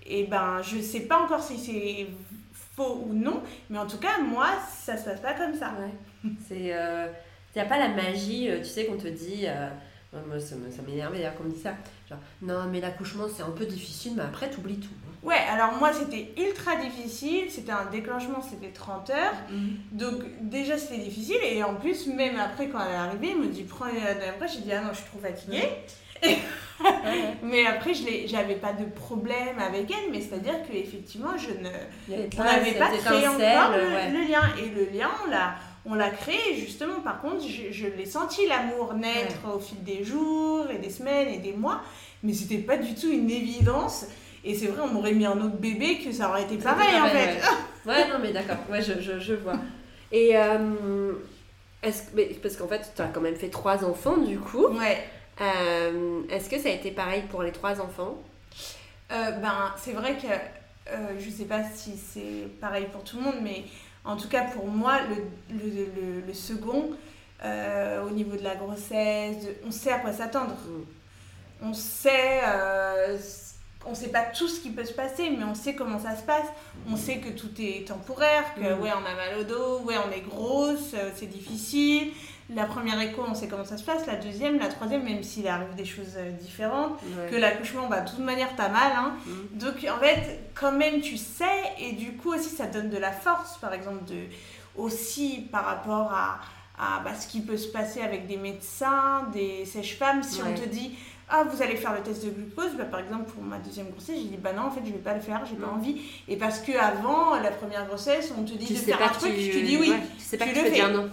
[0.05, 2.07] et eh ben, je sais pas encore si c'est
[2.53, 5.73] faux ou non, mais en tout cas, moi, ça se passe pas comme ça.
[5.79, 6.31] Ouais.
[6.47, 6.61] C'est.
[6.61, 7.09] Il euh,
[7.57, 9.47] n'y a pas la magie, euh, tu sais, qu'on te dit.
[10.13, 10.55] moi, ça,
[10.87, 11.75] m'énerve d'ailleurs qu'on me dit ça.
[12.09, 14.89] Genre, non, mais l'accouchement, c'est un peu difficile, mais après, tu oublies tout.
[15.23, 19.35] Ouais, alors moi c'était ultra difficile, c'était un déclenchement, c'était 30 heures.
[19.51, 19.77] Mhm.
[19.93, 21.39] Donc déjà c'était difficile.
[21.43, 24.49] Et en plus même après quand elle est arrivée, elle me dit prends après.
[24.49, 25.69] J'ai dit ah non, je suis trop fatiguée.
[27.43, 31.69] mais après je j'avais pas de problème avec elle, mais c'est-à-dire que effectivement je ne
[32.37, 34.43] on n'avait pas créé encore le, lien.
[34.61, 35.55] Et le lien on l'a
[35.85, 36.57] on l'a créé.
[36.57, 40.91] Justement par contre je, je l'ai senti l'amour naître au fil des jours et des
[40.91, 41.83] semaines et des mois,
[42.23, 44.07] mais c'était pas du tout une évidence.
[44.49, 47.07] Et c'est vrai, on m'aurait mis un autre bébé que ça aurait été pareil, en
[47.09, 47.39] fait.
[47.85, 48.09] Ouais.
[48.09, 49.59] non, mais d'accord, ouais, je, je, je, vois.
[50.11, 51.13] Et euh,
[51.83, 52.05] est-ce,
[52.43, 54.69] parce qu'en fait, tu as quand même fait trois enfants, du coup.
[54.69, 55.07] Ouais.
[55.43, 58.17] Euh, est-ce que ça a été pareil pour les trois enfants?
[59.13, 60.29] Euh, Ben, c'est vrai que
[61.19, 63.65] je sais pas si c'est pareil pour tout le monde, mais
[64.07, 66.91] en tout cas pour moi, le, le, le, second,
[67.45, 70.57] au niveau de la grossesse, on sait à quoi s'attendre.
[70.67, 71.69] Mm.
[71.69, 72.41] On sait
[73.91, 76.23] on sait pas tout ce qui peut se passer, mais on sait comment ça se
[76.23, 76.47] passe.
[76.91, 78.81] On sait que tout est temporaire, que mm.
[78.81, 82.13] ouais, on a mal au dos, ouais, on est grosse, euh, c'est difficile.
[82.55, 84.07] La première écho, on sait comment ça se passe.
[84.07, 86.99] La deuxième, la troisième, même s'il arrive des choses euh, différentes,
[87.31, 88.93] que l'accouchement, bah, de toute manière, t'as mal.
[88.97, 89.13] Hein.
[89.27, 89.59] Mm.
[89.59, 91.45] Donc, en fait, quand même, tu sais,
[91.79, 94.23] et du coup aussi, ça donne de la force, par exemple, de,
[94.77, 96.41] aussi par rapport à,
[96.79, 100.23] à bah, ce qui peut se passer avec des médecins, des sèches-femmes.
[100.23, 100.93] Si on te dit,
[101.31, 104.17] ah vous allez faire le test de glucose bah, par exemple pour ma deuxième grossesse
[104.17, 106.01] j'ai dit bah non en fait je vais pas le faire j'ai pas envie.
[106.27, 109.51] Et parce que avant la première grossesse on te dit de faire un truc tu...
[109.51, 109.93] tu dis oui.
[110.17, 110.89] tu, sais pas tu le fais.
[110.91, 111.11] non.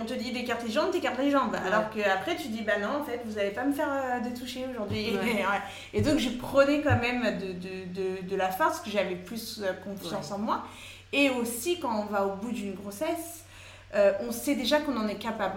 [0.00, 1.54] on te dit d'écarter les jambes t'écartes les jambes.
[1.66, 4.20] Alors que après tu dis bah non en fait vous allez pas me faire euh,
[4.20, 5.08] de toucher aujourd'hui.
[5.92, 9.60] Et, donc je prenais quand même de, de, de, de la force que j'avais plus
[9.62, 10.64] euh, confiance en moi.
[11.12, 13.39] Et aussi quand on va au bout d'une grossesse
[13.94, 15.56] euh, on sait déjà qu'on en est capable.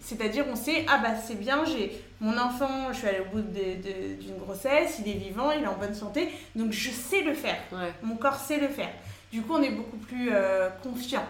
[0.00, 3.42] C'est-à-dire, on sait, ah bah c'est bien, j'ai mon enfant, je suis allée au bout
[3.42, 7.56] d'une grossesse, il est vivant, il est en bonne santé, donc je sais le faire.
[8.02, 8.90] Mon corps sait le faire.
[9.32, 11.24] Du coup, on est beaucoup plus euh, confiant.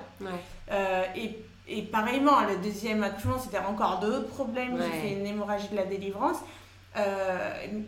[0.70, 4.76] Euh, et, et, pareillement, le deuxième accouchement, c'était encore d'autres problèmes.
[4.76, 6.36] J'ai fait une hémorragie de la délivrance.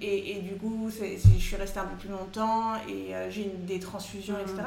[0.01, 4.37] Et, et, du coup, je suis restée un peu plus longtemps et j'ai des transfusions,
[4.39, 4.63] etc.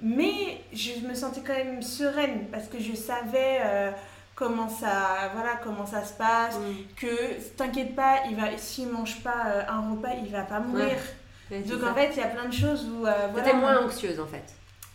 [0.00, 3.90] Mais je me sentais quand même sereine parce que je savais euh,
[4.34, 6.58] comment, ça, voilà, comment ça se passe,
[6.96, 10.96] que t'inquiète pas, il va, s'il mange pas euh, un repas, il va pas mourir.
[11.50, 13.06] Donc en fait, il y a plein de choses où...
[13.06, 14.44] Euh, voilà, moins anxieuse en fait.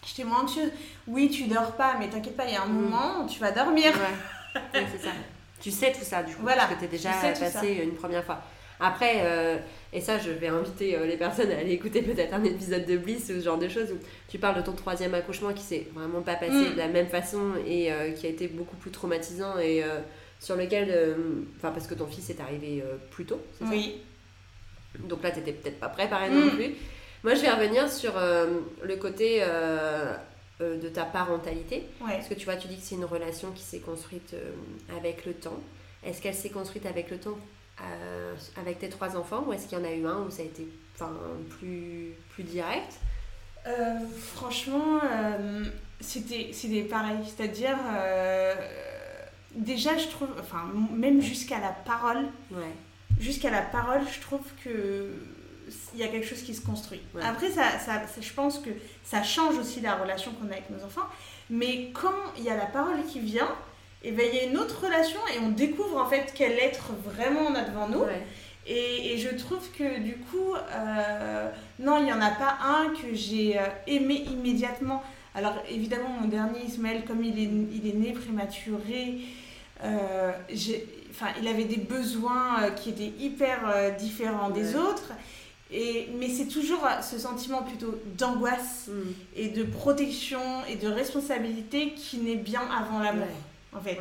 [0.05, 0.71] J'étais moins anxieuse.
[1.07, 2.81] Oui, tu dors pas, mais t'inquiète pas, il y a un mm.
[2.81, 3.93] moment où tu vas dormir.
[3.93, 5.11] Ouais, c'est ça.
[5.61, 8.41] Tu sais tout ça du coup, parce que t'es déjà passé une première fois.
[8.81, 9.57] Après, euh,
[9.93, 12.97] et ça, je vais inviter euh, les personnes à aller écouter peut-être un épisode de
[12.97, 15.87] Bliss ou ce genre de choses où tu parles de ton troisième accouchement qui s'est
[15.93, 16.73] vraiment pas passé mm.
[16.73, 19.83] de la même façon et euh, qui a été beaucoup plus traumatisant et
[20.39, 21.15] sur lequel.
[21.57, 23.69] Enfin, parce que ton fils est arrivé plus tôt, c'est ça?
[23.69, 24.01] Oui.
[24.99, 26.55] Donc là, t'étais peut-être pas préparée non mm.
[26.55, 26.71] plus.
[27.23, 29.43] Moi, je vais revenir sur le côté
[30.59, 31.83] de ta parentalité.
[31.99, 34.33] Parce que tu vois, tu dis que c'est une relation qui s'est construite
[34.97, 35.61] avec le temps.
[36.03, 37.37] Est-ce qu'elle s'est construite avec le temps
[37.83, 40.41] euh, avec tes trois enfants ou est-ce qu'il y en a eu un où ça
[40.41, 40.67] a été
[41.49, 42.93] plus, plus direct?
[43.67, 43.99] Euh,
[44.35, 45.65] Franchement, euh,
[45.99, 47.19] c'était pareil.
[47.25, 48.55] C'est-à-dire, euh,
[49.55, 50.63] déjà, je trouve, enfin,
[50.93, 52.73] même jusqu'à la parole, ouais.
[53.19, 55.13] jusqu'à la parole, je trouve que
[55.93, 56.99] il y a quelque chose qui se construit.
[57.21, 58.71] Après, ça, ça, je pense que
[59.03, 61.07] ça change aussi la relation qu'on a avec nos enfants.
[61.49, 63.55] Mais quand il y a la parole qui vient,
[64.03, 66.93] et ben, il y a une autre relation et on découvre en fait quel être
[67.05, 68.03] vraiment on a devant nous.
[68.65, 72.89] Et, et, je trouve que du coup, euh, non, il n'y en a pas un
[72.89, 75.03] que j'ai euh, aimé immédiatement.
[75.33, 79.19] Alors évidemment, mon dernier Ismaël, comme il est, il est né prématuré,
[79.83, 80.31] euh,
[81.09, 85.11] enfin, il avait des besoins qui étaient hyper différents des autres.
[85.73, 89.11] Et, mais c'est toujours ce sentiment plutôt d'angoisse mm.
[89.37, 93.27] et de protection et de responsabilité qui naît bien avant l'amour,
[93.73, 93.97] en fait.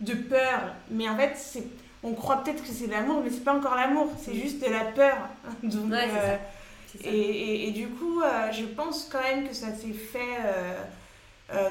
[0.00, 0.74] De peur.
[0.90, 1.64] Mais en fait, c'est
[2.02, 4.84] on croit peut-être que c'est l'amour, mais c'est pas encore l'amour, c'est juste de la
[4.86, 5.16] peur.
[5.62, 6.36] Donc, euh,
[7.04, 10.18] Et, et, du coup, euh, je pense quand même que ça s'est fait.
[11.54, 11.70] Euh,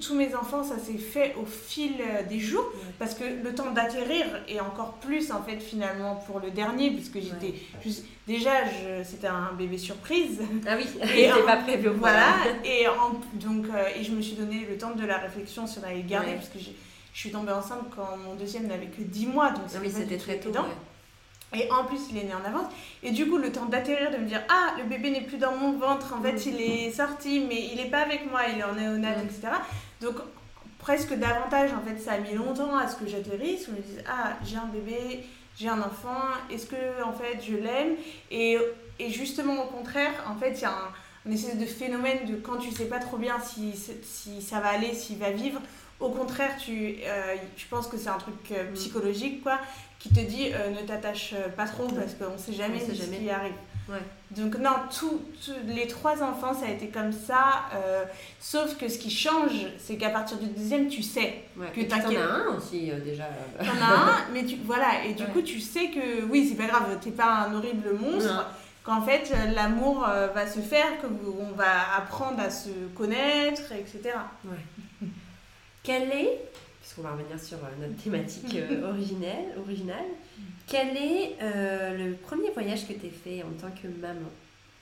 [0.00, 1.94] tous mes enfants, ça s'est fait au fil
[2.28, 6.50] des jours, parce que le temps d'atterrir, et encore plus en fait finalement pour le
[6.50, 7.54] dernier, puisque j'étais
[8.26, 8.50] déjà,
[9.04, 10.40] c'était un bébé surprise.
[10.66, 10.86] Ah oui,
[11.16, 11.88] et pas prévu.
[11.90, 16.02] Voilà, et, en, donc, et je me suis donné le temps de la réflexion allait
[16.02, 19.50] le garder, parce que je suis tombée enceinte quand mon deuxième n'avait que 10 mois,
[19.50, 20.52] donc c'était très tôt.
[21.54, 22.70] Et en plus, il est né en avance.
[23.02, 25.56] Et du coup, le temps d'atterrir, de me dire Ah, le bébé n'est plus dans
[25.56, 28.64] mon ventre, en fait, il est sorti, mais il n'est pas avec moi, il est
[28.64, 29.48] en néonat, etc.
[30.00, 30.16] Donc,
[30.78, 33.80] presque davantage, en fait, ça a mis longtemps à ce que j'atterrisse, où je me
[33.80, 35.24] dise Ah, j'ai un bébé,
[35.58, 37.94] j'ai un enfant, est-ce que, en fait, je l'aime?
[38.30, 38.58] Et,
[38.98, 42.56] et, justement, au contraire, en fait, il y a un, espèce de phénomène de quand
[42.56, 45.60] tu sais pas trop bien si, si ça va aller, s'il va vivre,
[46.00, 48.74] au contraire, tu, euh, je pense que c'est un truc euh, mm.
[48.74, 49.58] psychologique, quoi,
[49.98, 53.30] qui te dit euh, ne t'attache pas trop parce qu'on ne sait jamais ce qui
[53.30, 53.52] arrive.
[54.32, 55.22] Donc non, tous
[55.66, 57.64] les trois enfants, ça a été comme ça.
[58.38, 62.22] sauf que ce qui change, c'est qu'à partir du deuxième, tu sais que t'en as
[62.22, 63.24] un aussi déjà.
[63.58, 66.66] T'en as un, mais tu, voilà, et du coup, tu sais que oui, c'est pas
[66.66, 68.46] grave, t'es pas un horrible monstre.
[68.84, 74.10] Qu'en fait, l'amour va se faire, qu'on va apprendre à se connaître, etc.
[74.44, 74.56] Ouais.
[75.82, 76.40] Quel est,
[76.80, 80.06] puisqu'on va revenir sur euh, notre thématique euh, originelle, originale,
[80.66, 84.30] quel est euh, le premier voyage que tu as fait en tant que maman?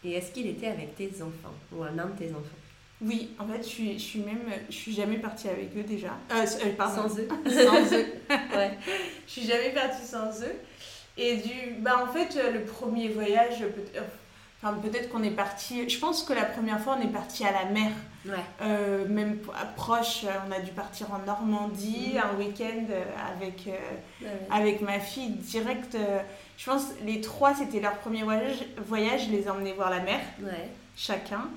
[0.04, 2.56] Et est-ce qu'il était avec tes enfants ou un de tes enfants?
[3.00, 6.16] Oui, en fait, je suis, je suis même, je suis jamais partie avec eux déjà.
[6.76, 7.08] pardon.
[7.08, 7.28] Sans eux.
[7.46, 8.06] sans eux.
[8.54, 8.78] ouais.
[9.26, 10.54] Je suis jamais partie sans eux.
[11.18, 13.64] Et du, bah en fait, le premier voyage,
[14.82, 15.88] peut-être qu'on est parti.
[15.88, 17.90] Je pense que la première fois, on est parti à la mer.
[18.62, 19.38] Euh, même
[19.76, 22.20] proche, on a dû partir en Normandie mhm.
[22.20, 25.96] un week-end euh, avec, euh, avec ma fille direct.
[26.56, 28.64] je pense les trois, c'était leur premier voyage.
[28.86, 30.20] voyage je les ai emmenés voir la mer,
[30.96, 31.48] chacun.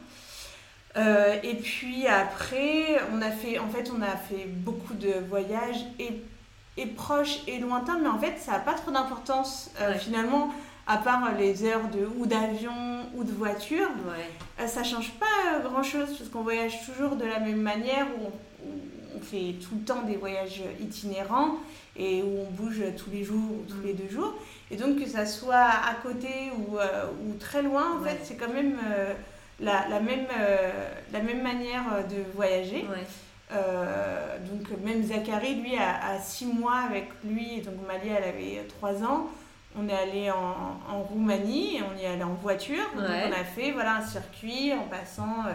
[0.95, 6.21] et puis après, on a fait, en fait, on a fait beaucoup de voyages et,
[6.77, 10.51] et proches et lointains, mais en fait, ça n'a pas trop d'importance finalement
[10.89, 14.27] à part les heures de ou d'avion ou de voiture, ouais.
[14.59, 18.07] Euh, ça change pas euh, grand chose parce qu'on voyage toujours de la même manière
[18.19, 21.57] où on, fait tout le temps des voyages itinérants
[21.95, 24.33] et où on bouge tous les jours ou tous les deux jours.
[24.71, 28.35] Et donc que ça soit à côté ou, euh, ou très loin, en fait, c'est
[28.35, 28.77] quand même
[29.59, 30.25] la, la, même,
[31.11, 32.85] la même manière de voyager.
[33.51, 38.65] donc même Zachary, lui, a, a, six mois avec lui, et donc Malia, elle avait
[38.69, 39.27] trois ans
[39.77, 42.83] on est allé en, en, Roumanie, on y est allé en voiture.
[42.95, 45.51] on a fait voilà, un circuit en passant euh,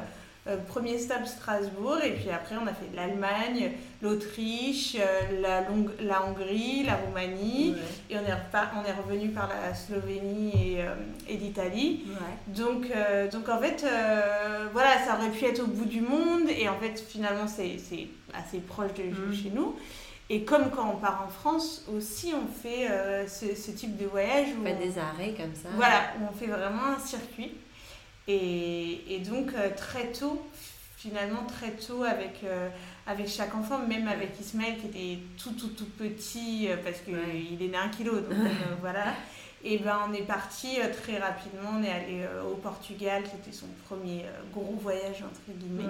[0.46, 3.72] euh, premier stop Strasbourg et puis après on a fait l'Allemagne,
[4.02, 5.62] l'Autriche, euh, la,
[6.00, 7.74] la Hongrie, la Roumanie
[8.10, 8.32] et on est,
[8.76, 12.04] on est revenu par la Slovénie et, et l'Italie.
[12.48, 12.92] Donc,
[13.32, 13.86] donc en fait
[14.72, 17.78] voilà ça aurait pu être au bout du monde et en fait finalement c'est
[18.34, 19.34] assez proche de mmh.
[19.34, 19.74] chez nous.
[20.30, 24.48] Et comme quand on part en France, aussi on fait euh, ce, type de voyage.
[24.56, 25.68] Où on fait des arrêts comme ça.
[25.74, 27.52] Voilà, où on fait vraiment un circuit.
[28.26, 30.42] Et, et donc euh, très tôt,
[30.96, 32.70] finalement très tôt avec, euh,
[33.06, 37.18] avec chaque enfant, même avec Ismaël qui était tout tout tout petit parce qu'il
[37.52, 38.20] il est né un kilo.
[38.20, 38.32] Donc
[38.80, 39.12] voilà.
[39.62, 44.24] Et ben on est parti très rapidement, on est allé au Portugal, c'était son premier
[44.52, 45.84] gros voyage entre guillemets.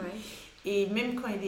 [0.65, 1.47] Et même quand il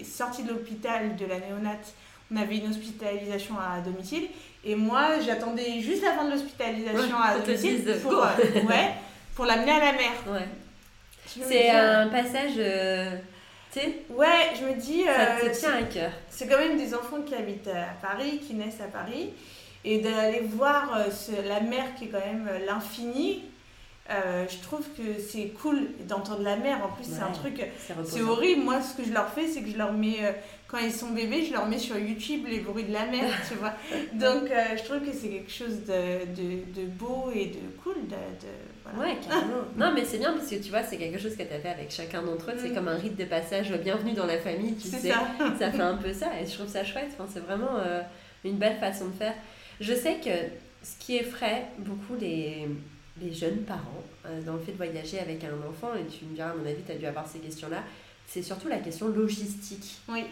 [0.00, 1.94] est sorti de l'hôpital de la néonate,
[2.32, 4.28] on avait une hospitalisation à domicile.
[4.64, 8.26] Et moi, j'attendais juste la fin de l'hospitalisation à domicile pour, euh,
[8.68, 8.94] ouais,
[9.34, 10.12] pour l'amener à la mer.
[10.28, 10.48] Ouais.
[11.26, 12.52] C'est un passage.
[12.58, 13.16] Euh,
[13.72, 15.04] tu sais Ouais, je me dis.
[15.04, 16.10] ça te euh, tient à cœur.
[16.28, 19.30] C'est quand même des enfants qui habitent à Paris, qui naissent à Paris.
[19.82, 20.98] Et d'aller voir
[21.48, 23.44] la mer qui est quand même l'infini,
[24.10, 26.80] je trouve que c'est cool d'entendre la mer.
[26.84, 27.64] En plus, c'est un truc.
[28.04, 28.62] C'est horrible.
[28.62, 30.18] Moi, ce que je leur fais, c'est que je leur mets
[30.70, 33.54] quand ils sont bébés, je leur mets sur YouTube les bruits de la mer, tu
[33.54, 33.74] vois.
[34.12, 38.06] Donc, euh, je trouve que c'est quelque chose de, de, de, beau et de cool.
[38.06, 38.16] De,
[38.84, 39.12] voilà.
[39.12, 39.64] Ouais, carrément.
[39.76, 41.70] non, mais c'est bien parce que tu vois, c'est quelque chose que tu as fait
[41.70, 42.54] avec chacun d'entre eux.
[42.56, 42.74] C'est mm.
[42.74, 45.08] comme un rite de passage, bienvenue dans la famille, tu sais.
[45.08, 45.26] Ça.
[45.58, 45.72] ça.
[45.72, 47.10] fait un peu ça et je trouve ça chouette.
[47.18, 48.02] Enfin, c'est vraiment euh,
[48.44, 49.34] une belle façon de faire.
[49.80, 50.30] Je sais que
[50.84, 52.68] ce qui effraie beaucoup les,
[53.20, 56.34] les jeunes parents euh, dans le fait de voyager avec un enfant, et tu me
[56.36, 57.82] diras, à mon avis, tu as dû avoir ces questions-là,
[58.28, 59.96] c'est surtout la question logistique.
[60.08, 60.22] Oui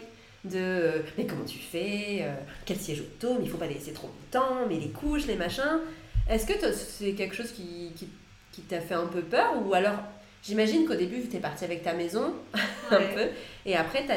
[0.45, 2.33] de euh, mais comment tu fais, euh,
[2.65, 5.79] quel siège auto, mais il faut pas laisser trop longtemps, mais les couches, les machins.
[6.29, 8.07] Est-ce que c'est quelque chose qui, qui,
[8.51, 9.97] qui t'a fait un peu peur Ou alors,
[10.43, 12.33] j'imagine qu'au début, tu es partie avec ta maison,
[12.91, 13.27] un peu,
[13.65, 14.11] et après, tu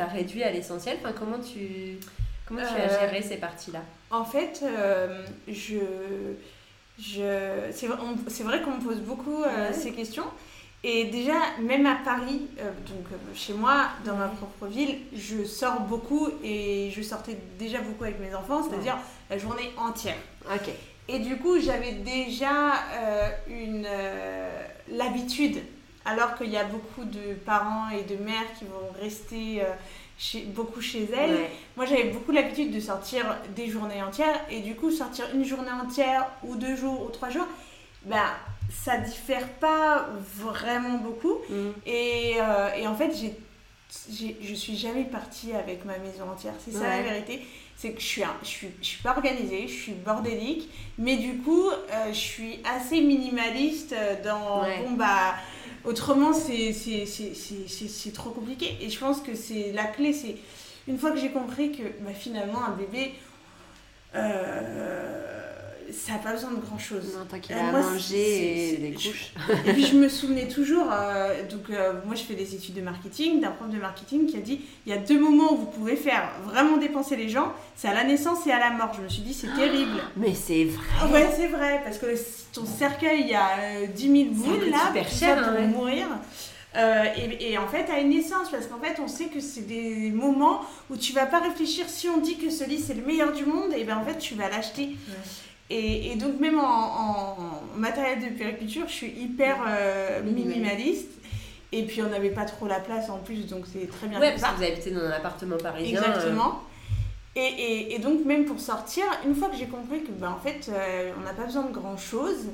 [0.00, 0.96] as, réduit à l'essentiel.
[1.00, 1.98] Enfin, comment tu,
[2.46, 3.82] comment tu as géré ces parties-là?
[4.10, 4.64] En fait,
[5.46, 5.78] je,
[6.98, 10.24] je, c'est vrai qu'on me pose beaucoup ces questions.
[10.84, 15.44] Et déjà, même à Paris, euh, donc euh, chez moi, dans ma propre ville, je
[15.44, 18.96] sors beaucoup et je sortais déjà beaucoup avec mes enfants, c'est-à-dire
[19.28, 20.16] la journée entière.
[20.46, 20.70] Ok.
[21.08, 23.88] Et du coup, j'avais déjà euh, une
[24.96, 25.58] l'habitude,
[26.04, 29.62] alors qu'il y a beaucoup de parents et de mères qui vont rester
[30.16, 31.38] chez, beaucoup chez elles.
[31.76, 33.24] Moi, j'avais beaucoup l'habitude de sortir
[33.56, 37.30] des journées entières et du coup, sortir une journée entière ou deux jours ou trois
[37.30, 37.48] jours,
[38.04, 38.24] ben
[38.70, 41.38] ça diffère pas vraiment beaucoup.
[41.48, 41.70] Mm.
[41.86, 46.54] Et, euh, et, en fait, j'ai, je suis jamais partie avec ma maison entière.
[46.64, 47.46] C'est ça la vérité.
[47.76, 51.36] C'est que je suis, je, suis, je suis pas organisée, je suis bordélique, mais du
[51.38, 54.62] coup, euh, je suis assez minimaliste dans.
[54.62, 55.34] Bon, bah.
[55.84, 58.76] Autrement, c'est, c'est, c'est, trop compliqué.
[58.80, 60.36] Et je pense que c'est la clé, c'est
[60.86, 63.14] une fois que j'ai compris que bah, finalement, un bébé.
[64.14, 65.47] Euh,
[65.92, 67.14] ça n'a pas besoin de grand chose.
[67.16, 69.32] Non, tant qu'il euh, a à manger et des couches.
[69.66, 72.80] et puis je me souvenais toujours, euh, donc euh, moi je fais des études de
[72.80, 75.66] marketing, d'un prof de marketing qui a dit il y a deux moments où vous
[75.66, 78.92] pouvez faire vraiment dépenser les gens, c'est à la naissance et à la mort.
[78.96, 80.02] Je me suis dit c'est terrible.
[80.16, 80.84] Mais c'est vrai.
[81.00, 82.06] Ah ouais, c'est vrai, parce que
[82.52, 86.06] ton cercueil, il y a 10 000 boules là, super cher pour hein, mourir.
[87.16, 90.10] et, et, en fait, à une naissance, parce qu'en fait, on sait que c'est des
[90.10, 91.86] moments où tu vas pas réfléchir.
[91.88, 94.18] Si on dit que ce lit c'est le meilleur du monde, et ben en fait,
[94.18, 94.96] tu vas l'acheter.
[95.70, 97.36] Et, donc même en,
[97.76, 101.10] matériel de périculture, je suis hyper euh, minimaliste.
[101.70, 104.18] Et puis on n'avait pas trop la place en plus, donc c'est très bien.
[104.18, 106.00] Ouais, parce que vous habitez dans un appartement parisien.
[106.00, 106.62] Exactement.
[107.36, 107.40] Euh.
[107.40, 110.70] Et, et, donc même pour sortir, une fois que j'ai compris que ben, en fait
[110.72, 112.46] euh, on n'a pas besoin de grand chose,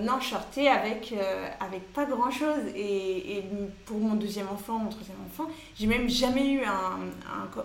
[0.00, 1.14] non, je sortais avec,
[1.60, 2.64] avec pas grand chose.
[2.74, 3.42] Et,
[3.84, 6.98] pour mon deuxième enfant, mon troisième enfant, j'ai même jamais eu un,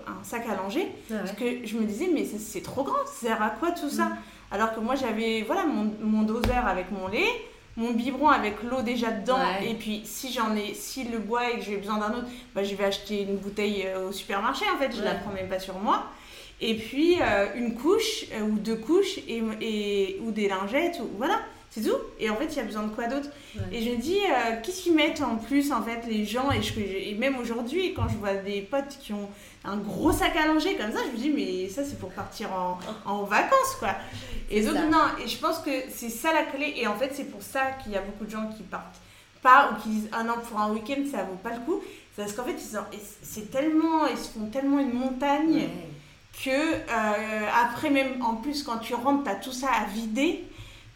[0.07, 0.91] un, sac à langer.
[1.09, 3.89] Ah parce que je me disais, mais c'est trop grand, ça sert à quoi tout
[3.89, 4.05] ça?
[4.05, 4.17] Mm.
[4.51, 7.29] Alors que moi, j'avais voilà, mon, mon, doseur avec mon lait,
[7.77, 9.39] mon biberon avec l'eau déjà dedans.
[9.65, 12.63] Et puis, si j'en ai, si le bois et que j'ai besoin d'un autre, bah,
[12.63, 14.65] je vais acheter une bouteille euh, au supermarché.
[14.75, 16.05] En fait, je ne la prends même pas sur moi.
[16.59, 20.99] Et puis, euh, une couche euh, ou deux couches et, et, ou des lingettes.
[21.01, 21.39] Ou, voilà.
[21.69, 21.95] C'est tout.
[22.19, 23.29] Et en fait, il y a besoin de quoi d'autre?
[23.71, 24.19] Et je me dis,
[24.61, 26.51] qu'est-ce qu'ils mettent en plus, en fait, les gens?
[26.51, 29.29] Et, je, et même aujourd'hui, quand je vois des potes qui ont
[29.63, 32.51] un gros sac à langer comme ça, je me dis, mais ça, c'est pour partir
[32.51, 33.95] en, en vacances, quoi.
[34.49, 36.73] Et donc, non, et je pense que c'est ça la clé.
[36.77, 38.99] Et en fait, c'est pour ça qu'il y a beaucoup de gens qui partent
[39.43, 41.79] pas ou qui disent, ah non, pour un week-end, ça vaut pas le coup.
[42.15, 42.57] C'est parce qu'en fait,
[43.21, 45.69] c'est tellement, ils se font tellement une montagne
[46.43, 50.43] que euh, après, même en plus, quand tu rentres, tu as tout ça à vider.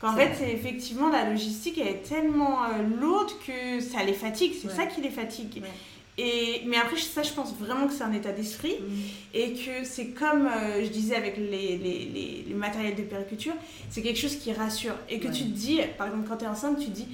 [0.01, 4.53] Qu'en fait, c'est effectivement la logistique, elle est tellement euh, lourde que ça les fatigue.
[4.61, 5.63] C'est ça qui les fatigue.
[6.17, 8.93] Et, mais après, ça, je pense vraiment que c'est un état d'esprit mm.
[9.33, 13.53] et que c'est comme euh, je disais avec les, les, les, matériels de périculture,
[13.89, 14.95] c'est quelque chose qui rassure.
[15.09, 17.07] Et que tu te dis, par exemple, quand tu es enceinte, tu te dis,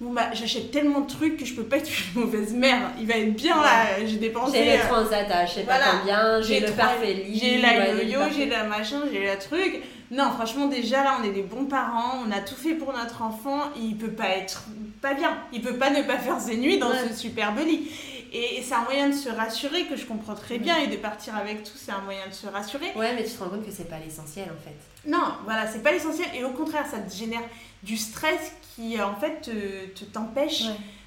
[0.00, 2.92] bon, bah, j'achète tellement de trucs que je peux pas être une mauvaise mère.
[3.00, 4.58] Il va être bien là, j'ai dépensé.
[4.58, 7.36] J'ai le euh, transat je sais pas combien, j'ai le parfait lit.
[7.36, 9.82] J'ai la yo-yo, j'ai la machin, j'ai la truc.
[10.12, 13.22] Non, franchement, déjà là, on est des bons parents, on a tout fait pour notre
[13.22, 14.64] enfant, il peut pas être
[15.00, 15.36] pas bien.
[15.52, 17.90] Il peut pas ne pas faire ses nuits dans ce superbe lit.
[18.34, 21.36] Et, c'est un moyen de se rassurer que je comprends très bien et de partir
[21.36, 22.92] avec tout, c'est un moyen de se rassurer.
[22.96, 25.08] Ouais, mais tu te rends compte que c'est pas l'essentiel en fait.
[25.08, 27.42] Non, voilà, c'est pas l'essentiel et au contraire, ça te génère
[27.84, 30.64] du stress qui en fait te t'empêche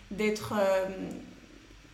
[0.09, 0.53] d'être.
[0.57, 0.85] Euh,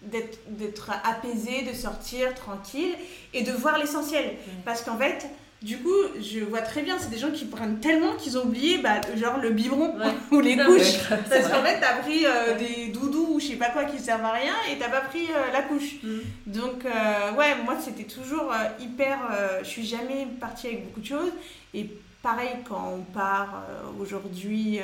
[0.04, 2.94] d'être apaisé, de sortir tranquille
[3.34, 4.36] et de voir l'essentiel.
[4.66, 5.26] Parce qu'en fait,
[5.64, 8.80] du coup, je vois très bien, c'est des gens qui prennent tellement qu'ils ont oublié,
[8.80, 9.96] bah, genre le biberon
[10.32, 11.08] ou les couches.
[11.30, 14.26] parce qu'en fait, t'as pris euh, des doudous ou je sais pas quoi qui servent
[14.26, 16.04] à rien et t'as pas pris euh, la couche.
[16.04, 16.20] Mm.
[16.48, 19.18] Donc, euh, ouais, moi, c'était toujours hyper.
[19.62, 21.32] je suis jamais partie avec beaucoup de choses.
[21.74, 21.90] Et
[22.22, 23.64] pareil, quand on part
[24.00, 24.80] aujourd'hui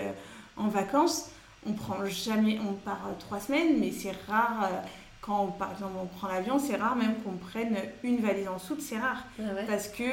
[0.56, 1.30] en vacances,
[1.68, 2.58] on prend jamais.
[2.66, 4.70] On part trois semaines, mais c'est rare
[5.22, 8.82] quand par exemple on prend l'avion, c'est rare même qu'on prenne une valise en soute,
[8.82, 9.26] c'est rare.
[9.40, 10.04] Ah parce que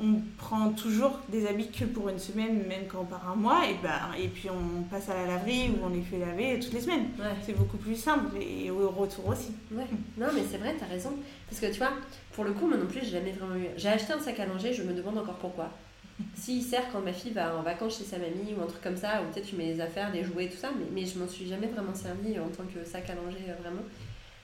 [0.00, 3.66] on prend toujours des habits que pour une semaine, même quand on part un mois,
[3.68, 6.72] et, ben, et puis on passe à la laverie ou on les fait laver toutes
[6.72, 7.08] les semaines.
[7.44, 9.52] C'est beaucoup plus simple et au retour aussi.
[9.72, 9.84] Ouais.
[10.16, 11.12] Non, mais c'est vrai, tu as raison.
[11.48, 11.92] Parce que tu vois,
[12.32, 13.66] pour le coup, moi non plus, j'ai jamais vraiment eu.
[13.76, 15.70] J'ai acheté un sac à langer, je me demande encore pourquoi.
[16.34, 18.96] S'il sert quand ma fille va en vacances chez sa mamie ou un truc comme
[18.96, 21.28] ça, ou peut-être tu mets les affaires, les jouets, tout ça, mais, mais je m'en
[21.28, 23.82] suis jamais vraiment servi en tant que sac à langer, euh, vraiment.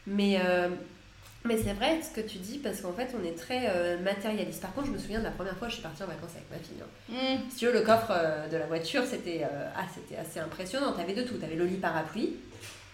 [0.06, 0.38] Mais.
[0.44, 0.68] Euh,
[1.46, 4.60] Mais c'est vrai ce que tu dis parce qu'en fait on est très euh, matérialiste.
[4.62, 6.30] Par contre, je me souviens de la première fois que je suis partie en vacances
[6.34, 6.82] avec ma fille.
[6.82, 7.36] Hein.
[7.36, 7.50] Mm.
[7.50, 10.92] Si tu veux, le coffre euh, de la voiture c'était euh, ah, c'était assez impressionnant.
[10.92, 11.34] T'avais de tout.
[11.34, 12.36] T'avais le lit parapluie,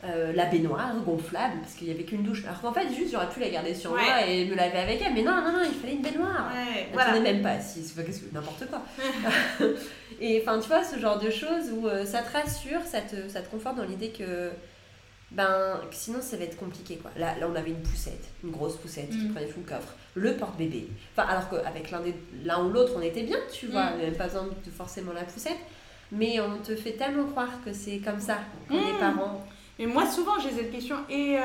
[0.03, 2.45] la baignoire gonflable parce qu'il n'y avait qu'une douche.
[2.45, 5.15] Alors qu'en fait, juste j'aurais pu la garder sur moi et me laver avec elle.
[5.15, 6.51] Mais non, non, non, il fallait une baignoire.
[6.53, 7.21] Ouais, voilà.
[7.21, 7.85] même pas si
[8.33, 8.83] n'importe quoi.
[10.21, 13.41] et enfin, tu vois, ce genre de choses où ça te rassure, ça te, ça
[13.41, 14.51] te conforte dans l'idée que
[15.33, 17.11] ben sinon ça va être compliqué quoi.
[17.17, 19.33] Là, là on avait une poussette, une grosse poussette qui mm.
[19.33, 20.89] prenait tout le coffre, le porte-bébé.
[21.17, 22.15] Enfin alors qu'avec l'un des
[22.45, 23.99] l'un ou l'autre on était bien, tu vois, mm.
[23.99, 25.59] même pas besoin de forcément la poussette,
[26.11, 28.99] mais on te fait tellement croire que c'est comme ça quand les mm.
[28.99, 29.47] parents.
[29.79, 31.43] Mais moi souvent j'ai cette question et euh,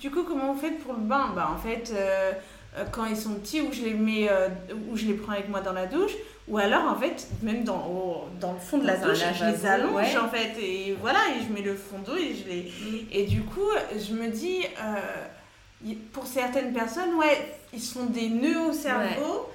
[0.00, 1.30] du coup comment vous faites pour le bain?
[1.34, 2.32] Bah en fait euh,
[2.76, 4.28] euh, quand ils sont petits où je les mets
[4.90, 6.12] où je les prends avec moi dans la douche
[6.48, 10.16] ou alors, en fait, même dans, dans le fond de la douche, je les allonge,
[10.16, 10.58] en fait.
[10.60, 12.62] Et voilà, et je mets le fond d'eau et je les...
[12.62, 13.06] Mm.
[13.12, 18.70] Et du coup, je me dis, euh, pour certaines personnes, ouais, ils sont des nœuds
[18.70, 19.48] au cerveau.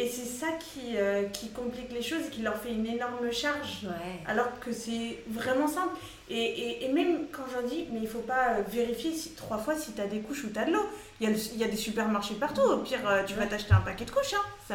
[0.00, 3.30] Et c'est ça qui, euh, qui complique les choses et qui leur fait une énorme
[3.30, 3.86] charge.
[4.26, 5.94] Alors que c'est vraiment simple.
[6.30, 9.58] Et, et, et, même quand j'en dis, mais il faut pas euh, vérifier si, trois
[9.58, 10.86] fois si tu as des couches ou tu as de l'eau.
[11.20, 12.62] Il y, a il y a des supermarchés partout.
[12.62, 14.32] Au pire, euh, tu vas t'acheter un paquet de couches.
[14.34, 14.74] Hein.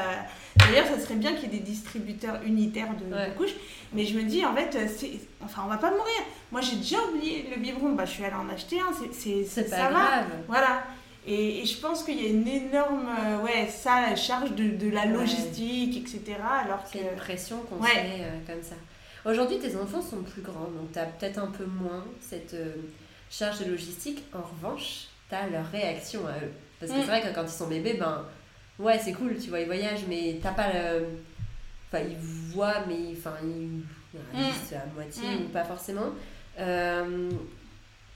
[0.57, 3.55] D'ailleurs, ça serait bien qu'il y ait des distributeurs unitaires de, couches.
[3.93, 4.77] Mais je me dis, en fait,
[5.43, 6.21] enfin, on va pas mourir.
[6.51, 7.93] Moi, j'ai déjà oublié le biberon.
[7.93, 8.93] Bah, je suis allée en acheter un.
[9.11, 10.25] C'est pas ça grave.
[10.47, 10.83] Voilà.
[11.27, 15.05] Et, je pense qu'il y a une énorme euh, ouais, ça, charge de, de la
[15.05, 16.37] logistique, etc.
[16.63, 18.75] Alors C'est une pression qu'on se met euh, comme ça.
[19.29, 22.75] Aujourd'hui, tes enfants sont plus grands, donc tu as peut-être un peu moins cette euh,
[23.31, 24.23] charge de logistique.
[24.33, 26.51] En revanche, tu as leur réaction à eux.
[26.79, 27.07] Parce que c'est mm.
[27.07, 28.23] vrai que quand ils sont bébés, ben
[28.77, 31.07] ouais, c'est cool, tu vois, ils voyagent, mais t'as pas le.
[31.87, 32.17] Enfin, ils
[32.53, 33.81] voient, mais enfin, ils
[34.31, 34.75] réagissent mm.
[34.75, 35.45] à moitié mm.
[35.45, 36.11] ou pas forcément.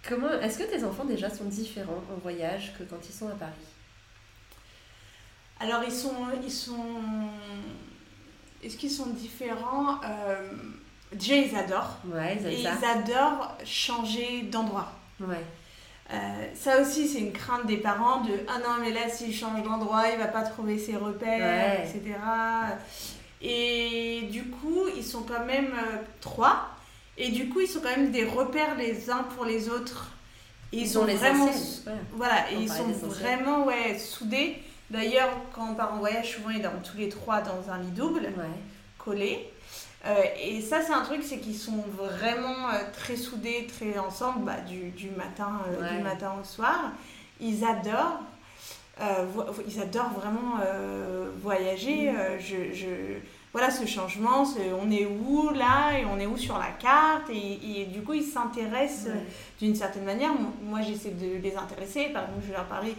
[0.08, 3.36] Comment est-ce que tes enfants déjà sont différents en voyage que quand ils sont à
[3.36, 3.52] Paris?
[5.60, 7.02] Alors ils sont ils sont
[8.64, 10.00] est-ce qu'ils sont différents?
[10.04, 10.52] Euh,
[11.12, 11.98] Déjà ils adorent.
[12.06, 14.92] Ouais, ils, et ils adorent changer d'endroit.
[15.20, 15.44] Ouais.
[16.12, 19.62] Euh, ça aussi, c'est une crainte des parents de ah non, mais là, s'il change
[19.64, 22.16] d'endroit, il va pas trouver ses repères, etc.
[23.42, 26.70] Et du coup, ils sont quand même euh, trois.
[27.20, 30.10] Et du coup, ils sont quand même des repères les uns pour les autres.
[30.72, 31.50] ils, sont vraiment,
[32.14, 34.58] voilà, et ils sont vraiment ouais, soudés.
[34.90, 37.92] D'ailleurs, quand on part en voyage, souvent ils dorment tous les trois dans un lit
[37.92, 38.30] double,
[38.98, 39.52] collé.
[40.06, 44.46] Euh, et ça, c'est un truc, c'est qu'ils sont vraiment euh, très soudés, très ensemble,
[44.46, 46.94] bah, du, du, matin, euh, du matin au soir.
[47.42, 48.22] Ils adorent.
[49.68, 50.60] ils adorent vraiment
[51.42, 52.12] voyager.
[52.12, 52.40] Mm.
[52.40, 52.88] je, je
[53.52, 54.44] voilà ce changement,
[54.80, 58.24] on est où là et on est où sur la carte et, du coup ils
[58.24, 59.12] s'intéressent
[59.60, 60.32] d'une certaine manière.
[60.62, 62.94] Moi j'essaie de les intéresser, par exemple je leur parler,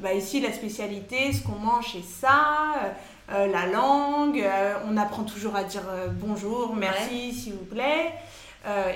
[0.00, 2.90] bah, ici la spécialité, ce qu'on mange c'est ça, euh,
[3.32, 5.84] euh, la langue, euh, on apprend toujours à dire
[6.20, 8.12] bonjour, merci s'il vous plaît.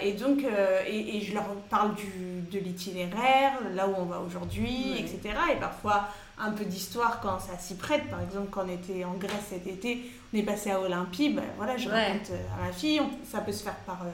[0.02, 0.44] et donc,
[0.86, 5.34] et, et, je leur parle du, de l'itinéraire, là où on va aujourd'hui, etc.
[5.52, 6.08] Et parfois,
[6.40, 8.08] un peu d'histoire quand ça s'y prête.
[8.08, 11.44] Par exemple, quand on était en Grèce cet été, on est passé à Olympie, ben
[11.56, 14.10] voilà, je raconte euh, à ma fille, ça peut se faire par, euh,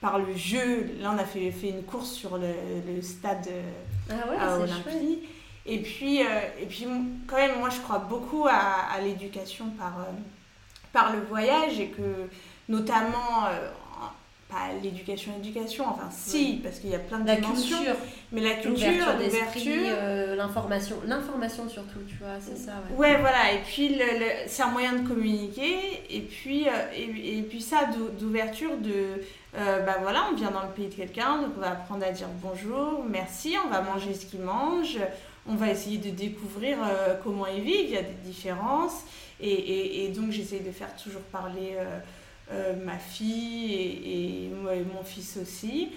[0.00, 0.96] par le jeu.
[1.00, 2.48] Là, on a fait, fait une course sur le,
[2.86, 5.20] le stade euh, ah à Olympie.
[5.64, 6.86] Et puis, et puis,
[7.26, 9.94] quand même, moi, je crois beaucoup à, à l'éducation par,
[10.92, 12.28] par le voyage et que,
[12.68, 13.48] notamment
[14.48, 17.96] pas l'éducation éducation enfin si parce qu'il y a plein de la dimensions culture.
[18.30, 22.96] mais la culture l'ouverture euh, l'information l'information surtout tu vois c'est ça ouais.
[23.14, 24.04] ouais voilà et puis le,
[24.46, 27.88] c'est un moyen de communiquer et puis euh, et, et, puis ça
[28.18, 29.20] d'ouverture de
[29.58, 32.10] euh, bah voilà on vient dans le pays de quelqu'un donc on va apprendre à
[32.10, 34.98] dire bonjour merci on va manger ce qu'il mange
[35.48, 36.78] on va essayer de découvrir
[37.22, 39.04] comment ils vivent il y a des différences
[39.40, 41.98] et, et, et donc j'essaye de faire toujours parler euh,
[42.84, 44.50] ma fille et,
[44.94, 45.90] mon fils aussi.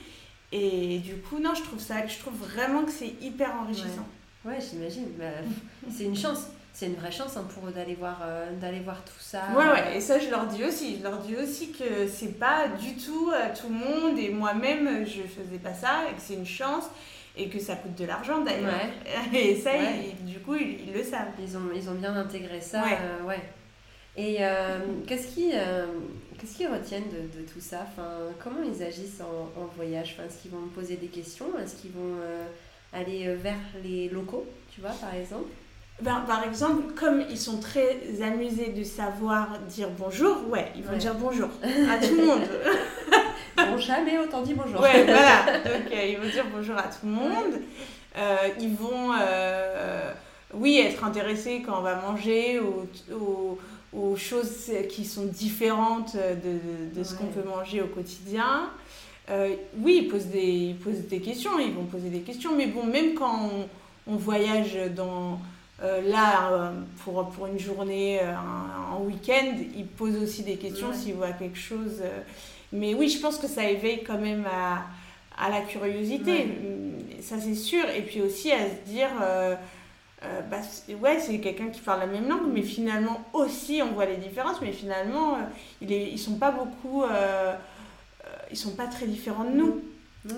[0.52, 4.08] Et du coup, non, je trouve ça, je trouve vraiment que c'est hyper enrichissant.
[4.46, 5.08] Ouais, j'imagine.
[5.18, 5.26] Bah,
[5.92, 6.48] c'est une chance.
[6.72, 9.42] C'est une vraie chance hein, pour eux d'aller voir, euh, d'aller voir tout ça.
[9.54, 10.98] Ouais, ouais, et ça, je leur dis aussi.
[10.98, 15.06] Je leur dis aussi que c'est pas du tout à tout le monde, et moi-même,
[15.06, 16.86] je faisais pas ça, et que c'est une chance,
[17.36, 18.74] et que ça coûte de l'argent d'ailleurs.
[19.34, 19.72] Et ça,
[20.22, 21.28] du coup, ils, le savent.
[21.42, 22.84] Ils ont, ils ont bien intégré ça.
[23.26, 23.36] ouais.
[23.36, 23.36] Euh,
[24.18, 25.86] et euh, qu'est-ce qui, euh,
[26.40, 28.10] qu'est-ce qu'ils retiennent de, de, tout ça enfin,
[28.44, 31.76] Comment ils agissent en, en voyage enfin, Est-ce qu'ils vont me poser des questions Est-ce
[31.76, 32.46] qu'ils vont euh,
[32.94, 35.50] aller vers les locaux, tu vois, par exemple?
[36.02, 40.96] Ben, par exemple, comme ils sont très amusés de savoir dire bonjour, ouais, ils vont
[40.96, 42.48] dire bonjour à tout le monde.
[43.58, 44.80] ils vont jamais autant dit bonjour.
[44.80, 45.44] Ouais, voilà.
[45.64, 47.54] Donc, ils vont dire bonjour à tout le monde.
[48.62, 49.12] ils vont
[50.54, 52.60] oui, être intéressé quand on va manger
[53.94, 58.70] aux, choses qui sont différentes de, de, ce qu'on peut manger au quotidien.
[59.30, 62.84] Euh, oui, ils posent, des, posent des questions, ils vont poser des questions, mais bon,
[62.86, 63.50] même quand
[64.08, 65.40] on, voyage dans,
[65.84, 66.72] euh, là, euh,
[67.04, 68.20] pour, pour une journée,
[68.92, 72.02] en week-end, ils posent aussi des questions s'ils voient quelque chose.
[72.74, 74.88] mais oui, je pense que ça éveille quand même à,
[75.38, 76.48] à la curiosité,
[77.22, 79.10] ça c'est sûr, et puis aussi à se dire
[80.24, 80.58] euh, bah,
[81.02, 84.60] ouais, c'est quelqu'un qui parle la même langue, mais finalement aussi on voit les différences,
[84.62, 85.42] mais finalement euh,
[85.82, 87.56] il est, ils sont pas beaucoup, euh,
[88.52, 89.82] ils sont pas très différents de nous.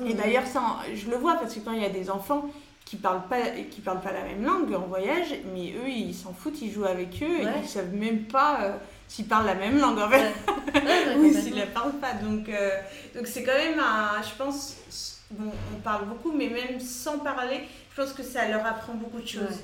[0.07, 0.61] Et d'ailleurs, ça,
[0.93, 2.45] je le vois parce que quand il y a des enfants
[2.85, 6.33] qui parlent pas, qui parlent pas la même langue en voyage, mais eux ils s'en
[6.33, 8.77] foutent, ils jouent avec eux et ils savent même pas
[9.07, 10.31] s'ils parlent la même langue en fait,
[11.17, 12.13] ou s'ils la parlent pas.
[12.13, 12.51] Donc,
[13.15, 14.77] donc c'est quand même un, je pense,
[15.31, 17.61] bon, on parle beaucoup, mais même sans parler,
[17.91, 19.59] je pense que ça leur apprend beaucoup de choses.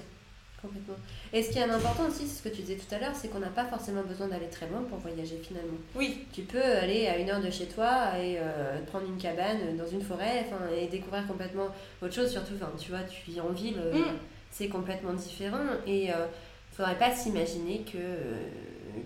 [0.61, 0.95] complètement.
[1.33, 3.27] Et ce qui est important aussi, c'est ce que tu disais tout à l'heure, c'est
[3.27, 5.77] qu'on n'a pas forcément besoin d'aller très loin pour voyager finalement.
[5.95, 6.25] Oui.
[6.33, 9.87] Tu peux aller à une heure de chez toi et euh, prendre une cabane dans
[9.87, 10.45] une forêt
[10.77, 11.67] et découvrir complètement
[12.01, 12.31] autre chose.
[12.31, 14.17] Surtout, tu vois, tu vis en ville, euh, mm.
[14.51, 15.65] c'est complètement différent.
[15.85, 17.97] Et il euh, ne faudrait pas s'imaginer que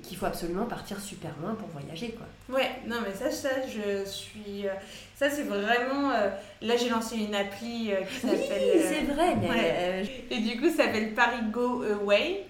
[0.03, 2.26] qu'il faut absolument partir super loin pour voyager quoi.
[2.51, 4.65] Ouais, non mais ça, ça je suis
[5.21, 6.09] ça, c'est vraiment.
[6.09, 6.29] Euh,
[6.63, 8.71] là, j'ai lancé une appli euh, qui s'appelle.
[8.73, 10.03] Oui, c'est vrai, mais.
[10.31, 12.43] Et du coup, ça s'appelle Paris Go Away.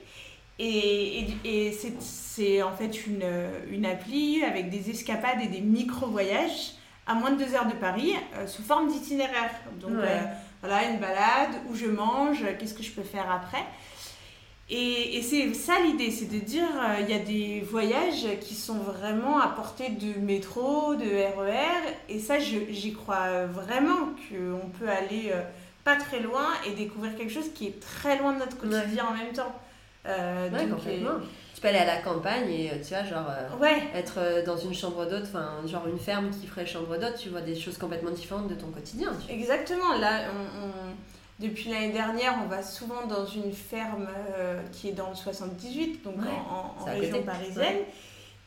[0.58, 3.26] Et, et, et c'est en fait une,
[3.70, 6.76] une appli avec des escapades et des micro-voyages
[7.08, 9.52] à moins de deux heures de Paris euh, sous forme d'itinéraire.
[9.82, 9.92] Donc,
[10.62, 13.66] voilà, une balade où je mange, qu'est-ce que je peux faire après.
[14.74, 18.78] Et, c'est ça l'idée, c'est de dire, euh, il y a des voyages qui sont
[18.78, 24.88] vraiment à portée de métro, de RER, e et ça j'y crois vraiment qu'on peut
[24.88, 25.42] aller euh,
[25.84, 29.14] pas très loin et découvrir quelque chose qui est très loin de notre quotidien en
[29.14, 29.54] même temps.
[30.06, 30.48] Euh,
[31.54, 33.30] tu peux aller à la campagne et tu vois, genre
[33.94, 37.42] être dans une chambre d'hôte, enfin, genre une ferme qui ferait chambre d'hôte, tu vois
[37.42, 39.12] des choses complètement différentes de ton quotidien.
[39.30, 40.96] Exactement, là on
[41.42, 46.04] depuis l'année dernière, on va souvent dans une ferme euh, qui est dans le 78,
[46.04, 46.16] donc
[46.50, 47.80] en, région parisienne,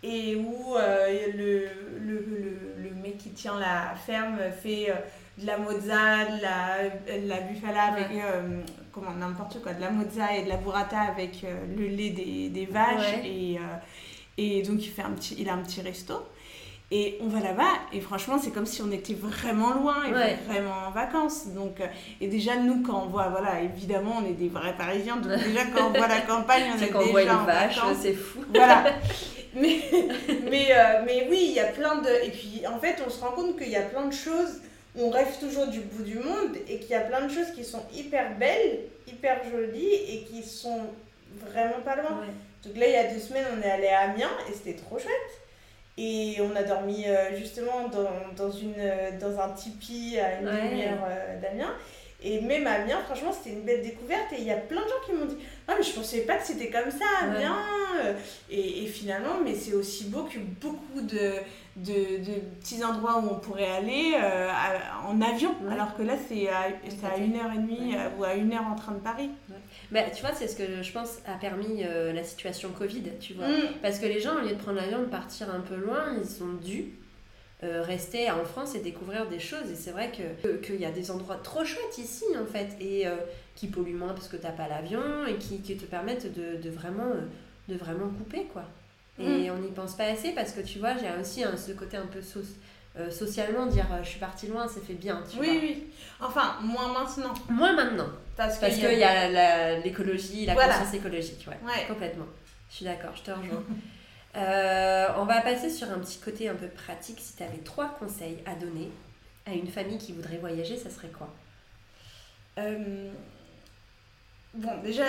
[0.03, 1.69] et où euh, le,
[1.99, 2.25] le,
[2.79, 4.95] le, mec qui tient la ferme fait euh,
[5.39, 8.07] de la mozza, de la, la bufala avec,
[8.93, 11.45] comment, n'importe quoi, de la mozza et de la burrata avec
[11.77, 13.59] le lait des, des vaches, et,
[14.39, 16.15] et donc il, fait un petit, il a un petit resto.
[16.91, 20.89] Et on va là-bas, et franchement, c'est comme si on était vraiment loin et vraiment
[20.89, 21.49] en vacances.
[21.49, 21.87] Donc, euh,
[22.21, 25.65] et déjà, nous, quand on voit, voilà, évidemment, on est des vrais Parisiens, donc déjà,
[25.75, 28.41] quand on voit la campagne, on est, quand déjà on voit une vache, c'est fou.
[28.55, 28.85] Voilà.
[29.57, 29.83] Mais,
[30.51, 32.09] mais, euh, mais oui, il y a plein de.
[32.25, 34.61] Et puis, en fait, on se rend compte qu'il y a plein de choses.
[34.99, 37.63] On rêve toujours du bout du monde et qu'il y a plein de choses qui
[37.63, 40.81] sont hyper belles, hyper jolies et qui sont
[41.41, 42.23] vraiment pas loin.
[42.65, 44.99] Donc là, il y a deux semaines, on est allé à Amiens et c'était trop
[44.99, 45.44] chouette.
[45.97, 48.75] Et on a dormi euh, justement dans, dans, une,
[49.21, 51.75] dans un tipi à une demi-heure euh, d'Amiens.
[52.23, 54.33] Et même à Amiens, franchement, c'était une belle découverte.
[54.33, 55.37] Et il y a plein de gens qui m'ont dit
[55.69, 57.57] Ah, mais je pensais pas que c'était comme ça, Amiens.
[58.51, 61.33] Et, et, finalement, mais c'est aussi beau que beaucoup de,
[61.77, 64.51] de, de, petits endroits où on pourrait aller euh,
[65.07, 65.55] en avion.
[65.71, 66.67] Alors que là, c'est à,
[67.09, 69.31] à une heure et demie ou à une heure en train de Paris.
[69.91, 73.35] Bah, tu vois, c'est ce que je pense a permis euh, la situation Covid, tu
[73.35, 73.49] vois.
[73.49, 73.79] Mm.
[73.83, 76.29] Parce que les gens, au lieu de prendre l'avion, de partir un peu loin, ils
[76.29, 76.95] sont dû
[77.63, 79.71] euh, rester en France et découvrir des choses.
[79.71, 83.07] Et c'est vrai qu'il que, y a des endroits trop chouettes ici, en fait, et
[83.07, 83.15] euh,
[83.55, 86.61] qui polluent moins parce que tu n'as pas l'avion et qui, qui, te permettent de,
[86.61, 87.13] de vraiment,
[87.69, 88.65] de vraiment couper, quoi.
[89.19, 89.53] Et mm.
[89.53, 92.21] on n'y pense pas assez parce que tu vois, j'ai aussi ce côté un peu
[92.21, 92.55] sauce
[92.97, 95.23] euh, socialement, dire euh, je suis partie loin, ça fait bien.
[95.29, 95.57] Tu oui, vois.
[95.61, 95.87] oui.
[96.21, 97.35] Enfin, moins maintenant.
[97.49, 98.09] Moins maintenant.
[98.37, 101.47] Parce qu'il y, a, l'écologie, la conscience écologique.
[101.49, 102.27] Ouais, Complètement.
[102.71, 103.63] Je suis d'accord, je te rejoins.
[104.37, 107.21] Euh, on va passer sur un petit côté un peu pratique.
[107.21, 108.91] Si tu avais trois conseils à donner
[109.47, 111.33] à une famille qui voudrait voyager, ça serait quoi?
[114.55, 115.05] Bon, déjà,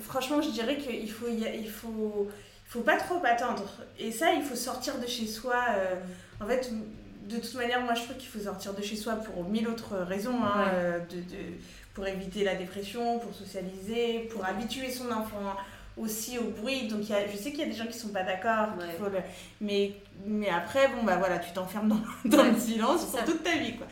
[0.00, 2.28] franchement, je dirais qu'il faut, il faut,
[2.66, 3.64] faut pas trop attendre.
[3.98, 5.54] Et ça, il faut sortir de chez soi.
[6.40, 6.70] en fait,
[7.28, 9.96] de toute manière, moi je trouve qu'il faut sortir de chez soi pour mille autres
[9.96, 10.42] raisons.
[10.42, 11.52] Hein, euh, de, de,
[11.94, 15.56] pour éviter la dépression, pour socialiser, pour habituer son enfant
[15.98, 16.88] aussi au bruit.
[16.88, 18.68] Donc y a, je sais qu'il y a des gens qui ne sont pas d'accord,
[19.60, 19.92] mais
[20.24, 22.00] mais après, bon, bah voilà, tu t'enfermes dans,
[22.36, 23.86] dans le silence pour toute ta vie, quoi.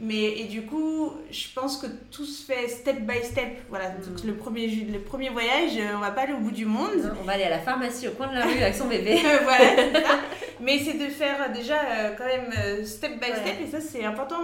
[0.00, 3.62] Mais, et du coup, je pense que tout se fait step by step.
[3.68, 4.26] Voilà, mm.
[4.26, 7.12] le, premier, le premier voyage, on va pas aller au bout du monde.
[7.20, 9.20] on va aller à la pharmacie au coin de la rue avec son bébé.
[9.42, 10.18] voilà, c'est ça.
[10.60, 14.04] Mais c'est de faire déjà euh, quand même euh, step by step, et ça c'est
[14.04, 14.36] important.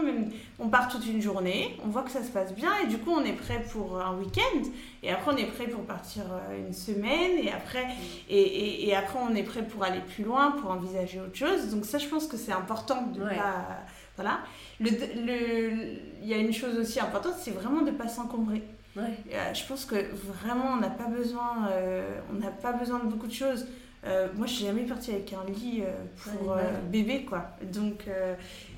[0.58, 3.12] On part toute une journée, on voit que ça se passe bien, et du coup
[3.12, 4.62] on est prêt pour un week-end,
[5.02, 7.90] et après on est prêt pour partir euh, une semaine, et après, mm.
[8.28, 11.70] et, et, après on est prêt pour aller plus loin, pour envisager autre chose.
[11.70, 13.84] Donc ça je pense que c'est important de pas
[14.16, 14.40] voilà.
[14.80, 18.62] Le, le, il y a une chose aussi importante, c'est vraiment de ne pas s'encombrer.
[18.98, 23.04] Euh, je pense que vraiment, on n'a pas besoin, euh, on n'a pas besoin de
[23.04, 23.66] beaucoup de choses.
[24.06, 25.82] Euh, moi, je suis jamais partie avec un lit
[26.16, 26.56] pour
[26.90, 27.50] bébé, quoi.
[27.72, 28.06] Donc,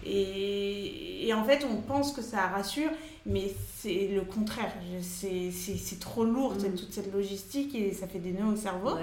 [0.05, 2.91] et, et, en fait, on pense que ça rassure,
[3.25, 4.73] mais c'est le contraire.
[5.01, 6.75] C'est trop lourd, mm.
[6.75, 8.97] toute cette logistique, et ça fait des nœuds au cerveau.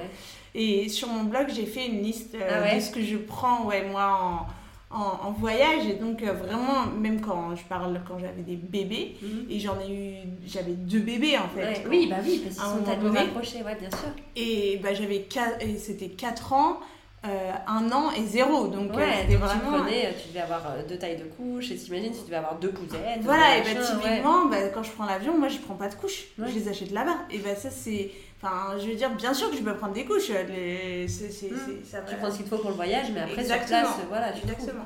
[0.54, 3.88] Et sur mon blog, j'ai fait une liste ah de ce que je prends, ouais,
[3.90, 4.48] moi, en
[4.92, 9.46] en, voyage et donc euh, vraiment même quand je parle quand j'avais des bébés mhm.
[9.50, 10.14] et j'en ai eu
[10.48, 13.90] j'avais deux bébés en fait oui bah oui parce qu'ils sont tellement rapprochés ouais bien
[13.92, 15.28] sûr et bah j'avais
[15.78, 16.80] c'était 4 ans
[17.26, 18.68] euh, un an et zéro.
[18.68, 19.78] Donc, ouais, euh, vraiment...
[19.78, 22.72] tu, prenais, tu devais avoir deux tailles de couches, et t'imagines, tu devais avoir deux
[22.72, 23.20] pouzettes.
[23.24, 26.28] Voilà, et bah, typiquement, bah, quand je prends l'avion, moi je prends pas de couches,
[26.38, 27.18] je les achète là-bas.
[27.30, 28.12] Et bah, ça, c'est
[28.42, 30.30] Enfin, je veux dire, bien sûr que je peux prendre des couches.
[30.30, 31.06] Les...
[31.06, 32.08] Hmm.
[32.10, 33.80] Tu prends ce qu'il faut pour le voyage, mais après, Exactement.
[33.80, 34.86] sur place, voilà, tu Exactement.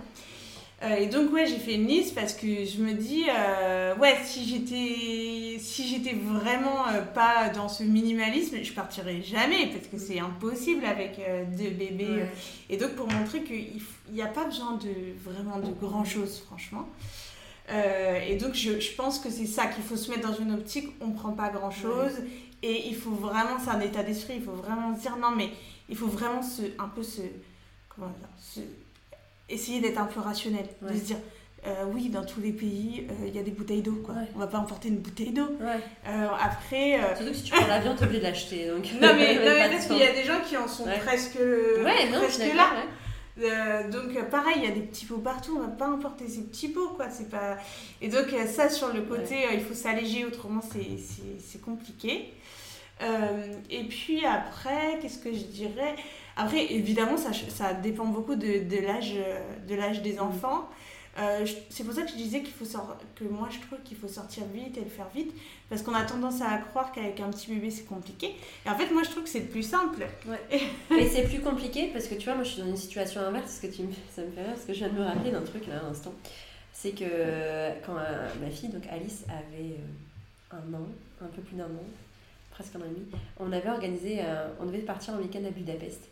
[0.83, 4.17] Euh, et donc, ouais, j'ai fait une liste parce que je me dis, euh, ouais,
[4.25, 9.97] si j'étais si j'étais vraiment euh, pas dans ce minimalisme, je partirais jamais parce que
[9.97, 11.21] c'est impossible avec
[11.57, 12.25] deux bébés.
[12.69, 13.81] Et donc, pour montrer qu'il
[14.11, 16.89] n'y a pas besoin de vraiment de grand chose, franchement.
[17.69, 20.89] et donc, je, je pense que c'est ça qu'il faut se mettre dans une optique,
[20.99, 22.13] on ne prend pas grand chose
[22.63, 25.49] et il faut vraiment, c'est un état d'esprit, il faut vraiment se dire non, mais
[25.89, 27.21] il faut vraiment se, un peu se.
[27.89, 28.63] Comment dire
[29.49, 30.65] Essayer d'être un peu rationnel.
[30.81, 31.17] De se dire
[31.65, 34.01] euh, oui, dans tous les pays, euh, il y a des bouteilles d'eau.
[34.03, 34.15] Quoi.
[34.15, 34.27] Ouais.
[34.35, 35.49] On va pas emporter une bouteille d'eau.
[35.61, 36.99] Euh, après.
[37.15, 38.67] Surtout que si tu prends l'avion, t'es obligé de l'acheter.
[38.67, 38.85] Donc...
[39.01, 42.55] Non, mais, non, mais parce qu'il y a des gens qui en sont presque, presque
[42.55, 42.69] là.
[43.37, 46.69] Donc pareil, il y a des petits pots partout, on va pas emporter ces petits
[46.69, 47.57] pots quoi, c'est pas
[48.01, 52.33] et donc ça sur le côté il faut s'alléger autrement c'est compliqué.
[53.01, 55.95] Euh, et puis après, qu'est-ce que je dirais?
[56.35, 59.15] Après, évidemment, ça, ça dépend beaucoup de, de l'âge
[59.67, 60.21] de des mm.
[60.21, 60.69] enfants.
[61.19, 62.65] Euh, c'est pour ça que je disais qu'il faut
[63.13, 65.31] que moi je trouve qu'il faut sortir vite et le faire vite
[65.69, 68.33] parce qu'on a tendance à croire qu'avec un petit bébé c'est compliqué
[68.65, 70.41] et en fait moi je trouve que c'est plus simple ouais.
[70.89, 73.59] mais c'est plus compliqué parce que tu vois moi je suis dans une situation inverse
[73.59, 75.67] que tu ça me fait rire parce que je viens de me rappeler d'un truc
[75.67, 76.13] là à l'instant
[76.71, 77.05] c'est que
[77.85, 79.75] quand euh, ma fille donc Alice avait
[80.49, 80.87] un an
[81.21, 81.85] un peu plus d'un an
[82.49, 83.05] presque un an et demi,
[83.39, 84.19] on avait organisé,
[84.59, 86.07] on devait partir en week-end à Budapest.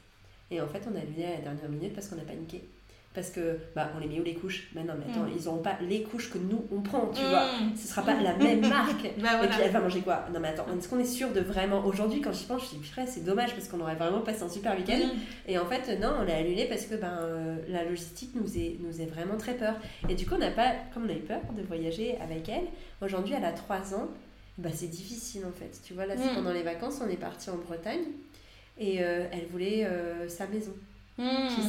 [0.50, 2.62] Et en fait, on a annulé à la dernière minute parce qu'on a paniqué.
[3.14, 4.70] Parce que, bah, on les met où les couches?
[4.74, 5.34] Mais non, mais attends, mm.
[5.38, 7.46] ils n'auront pas les couches que nous, on prend, tu vois.
[7.46, 7.76] Mm.
[7.76, 9.02] Ce sera pas la même marque.
[9.22, 10.26] bah, Et puis, elle va manger quoi?
[10.34, 11.86] Non, mais attends, est-ce qu'on est sûr de vraiment.
[11.86, 14.50] Aujourd'hui, quand j'y pense, je me dis, c'est dommage parce qu'on aurait vraiment passé un
[14.50, 14.98] super week-end.
[14.98, 15.52] Mm.
[15.52, 18.78] Et en fait, non, on l'a annulé parce que ben, euh, la logistique nous est,
[18.80, 19.76] nous est vraiment très peur.
[20.08, 22.66] Et du coup, on n'a pas, comme on a eu peur de voyager avec elle,
[23.02, 24.08] aujourd'hui, elle a 3 ans
[24.58, 25.82] bah, c'est difficile en fait.
[25.84, 26.36] Tu vois, là, mm.
[26.36, 28.04] pendant les vacances, on est parti en Bretagne
[28.78, 30.74] et euh, elle voulait euh, sa maison.
[31.18, 31.48] Mm.
[31.56, 31.62] Tu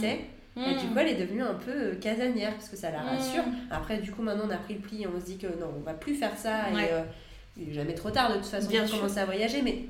[0.57, 0.92] Et du mm.
[0.92, 3.44] coup, elle est devenue un peu euh, casanière parce que ça la rassure.
[3.70, 5.72] Après, du coup, maintenant, on a pris le pli et on se dit que non,
[5.76, 6.70] on va plus faire ça.
[6.70, 9.62] Et il n'est jamais trop tard de toute façon Bien pour commencer à voyager.
[9.62, 9.84] Mais,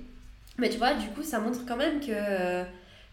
[0.59, 2.65] mais tu vois, du coup, ça montre quand même que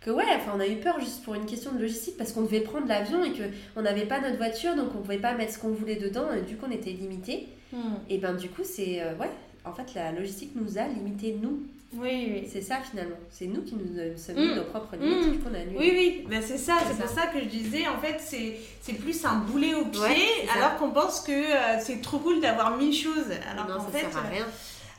[0.01, 2.43] que ouais, enfin on a eu peur juste pour une question de logistique parce qu'on
[2.43, 3.43] devait prendre l'avion et que
[3.75, 6.41] on n'avait pas notre voiture donc on pouvait pas mettre ce qu'on voulait dedans et
[6.41, 7.49] du coup on était limité.
[8.07, 9.29] Et ben du coup c'est ouais,
[9.65, 11.63] en fait, la logistique nous a limité, nous.
[11.93, 12.49] Oui, oui.
[12.51, 13.17] C'est ça finalement.
[13.31, 14.55] C'est nous qui nous euh, sommes mis mm.
[14.55, 15.55] nos propres limites mm.
[15.55, 16.77] a Oui, oui, ben, c'est ça.
[16.87, 20.77] C'est pour ça que je disais, en fait, c'est plus un boulet au pied, alors
[20.77, 23.31] qu'on pense que euh, c'est trop cool d'avoir mille choses.
[23.51, 24.45] Alors non, ça fait, sert à rien.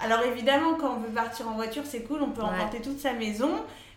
[0.02, 3.12] Alors évidemment, quand on veut partir en voiture, c'est cool, on peut emporter toute sa
[3.12, 3.50] maison.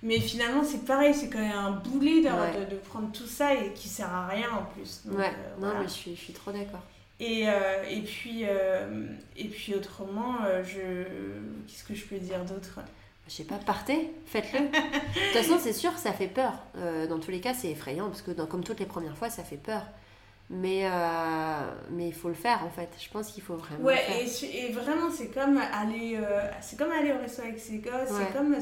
[0.03, 3.71] Mais finalement, c'est pareil, c'est quand même un boulet de, de, prendre tout ça et
[3.71, 5.01] qui sert à rien en plus.
[5.05, 6.81] ouais, euh, non, mais je suis, je suis trop d'accord.
[7.23, 9.05] Et, euh, et, puis, euh,
[9.37, 11.05] et puis autrement, euh, je...
[11.67, 12.79] qu'est-ce que je peux dire d'autre?
[13.27, 14.59] Je sais pas, partez, faites-le.
[14.59, 16.51] de toute façon, c'est sûr, ça fait peur.
[17.07, 19.43] dans tous les cas, c'est effrayant parce que dans, comme toutes les premières fois, ça
[19.43, 19.83] fait peur.
[20.49, 20.85] Mais,
[21.89, 22.89] mais il faut le faire en fait.
[22.99, 23.85] Je pense qu'il faut vraiment.
[23.85, 24.49] Ouais, le faire.
[24.49, 26.19] Et, et, vraiment, c'est comme aller,
[26.59, 28.09] c'est comme aller au restaurant avec ses gosses.
[28.09, 28.53] C'est comme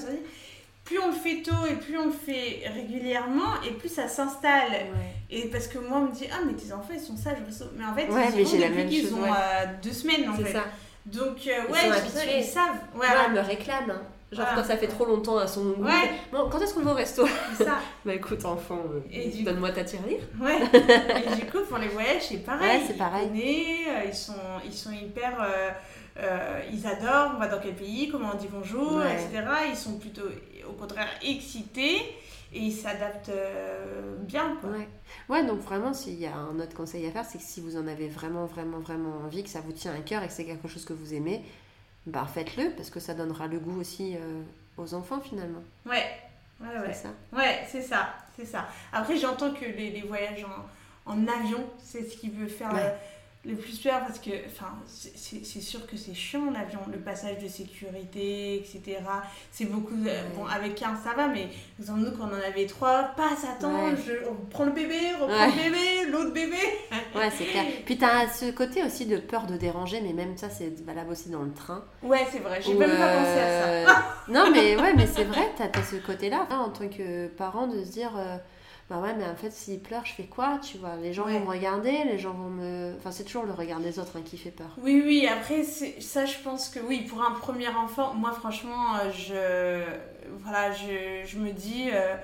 [0.91, 4.87] plus on le fait tôt et plus on le fait régulièrement et plus ça s'installe.
[5.29, 7.37] Et parce que moi, on me dit Ah, mais tes enfants ils sont sages.
[7.77, 10.51] Mais en fait, ils sont depuis qu'ils ont euh, deux semaines en fait.
[10.51, 10.65] Ça.
[11.05, 12.75] Donc, euh, ouais, ils, ils, savent.
[12.93, 13.33] Ouais, ouais.
[13.33, 13.91] me réclament.
[13.91, 14.01] Hein.
[14.31, 15.83] Genre quand ça fait trop longtemps à son goût.
[15.83, 16.11] Ouais.
[16.31, 17.25] Bon, quand est-ce qu'on va au resto?
[17.57, 17.79] Ça.
[18.05, 18.79] Bah écoute, enfant,
[19.13, 20.21] euh, donne-moi ta tirelire.
[20.41, 20.57] Ouais.
[20.73, 22.79] et du coup, pour les voyages, c'est pareil.
[22.79, 23.29] Ouais, c'est pareil.
[23.33, 24.33] Ils, euh, ils, sont,
[24.65, 25.41] ils sont hyper.
[25.41, 25.69] Euh,
[26.19, 29.13] euh, ils adorent, on va dans quel pays, comment on dit bonjour, Ouais.
[29.13, 29.43] etc.
[29.69, 30.27] Ils sont plutôt,
[30.70, 31.97] au contraire, excités
[32.53, 34.57] et ils s'adaptent euh, bien.
[34.59, 34.72] Quoi.
[34.72, 34.88] Ouais.
[35.30, 37.78] ouais, donc vraiment, s'il y a un autre conseil à faire, c'est que si vous
[37.78, 40.45] en avez vraiment, vraiment, vraiment envie, que ça vous tient à cœur et que c'est
[40.45, 41.43] quelque chose que vous aimez,
[42.05, 44.41] bah faites-le parce que ça donnera le goût aussi euh,
[44.78, 45.64] aux enfants finalement.
[45.86, 46.03] Ouais,
[46.59, 46.93] ouais, ouais.
[46.93, 47.09] C'est ça.
[47.32, 48.68] Ouais, c'est ça, c'est ça.
[48.91, 50.43] Après, j'entends que les, les voyages
[51.05, 52.95] en, en avion, c'est ce qui veut faire Ouais.
[53.43, 57.47] Le, plus peur parce que, enfin, c'est- sûr que c'est chiant l'avion, le passage de
[57.47, 58.99] sécurité, etc.
[59.51, 59.95] C'est beaucoup.
[60.03, 60.21] Ouais.
[60.35, 61.47] Bon, avec un, ça va, mais
[61.85, 63.95] par nous, quand on en avait trois, passe, attends, Ouais.
[64.05, 65.47] je, on prend le bébé, reprend Ouais.
[65.47, 66.57] le bébé, l'autre bébé.
[67.15, 67.65] Ouais, c'est clair.
[67.85, 71.29] Puis t'as ce côté aussi de peur de déranger, mais même ça, c'est valable aussi
[71.29, 71.83] dans le train.
[72.03, 73.67] Ouais, c'est vrai, j'ai même pas pensé à ça.
[73.69, 73.85] euh,
[74.29, 77.67] non, mais ouais, mais c'est vrai, t'as as ce côté-là, hein, en tant que parent,
[77.67, 78.37] de se dire, euh,
[78.91, 81.39] bah ouais, mais en fait, s'il pleure, je fais quoi Tu vois, les gens Ouais.
[81.39, 82.93] vont me regarder, les gens vont me.
[82.97, 84.67] Enfin, c'est toujours le regard des autres hein, qui fait peur.
[84.83, 89.11] Oui, oui, après, ça, je pense que oui, pour un premier enfant, moi, franchement, euh,
[89.11, 89.83] je,
[90.43, 92.15] voilà, je, je me dis, euh,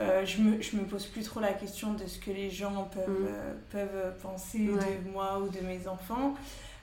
[0.00, 2.88] euh, je, me, je me pose plus trop la question de ce que les gens
[2.94, 3.26] peuvent, Mm.
[3.28, 5.00] euh, peuvent penser Ouais.
[5.04, 6.34] de moi ou de mes enfants.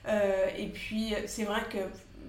[0.08, 1.78] Euh, et puis, c'est vrai que,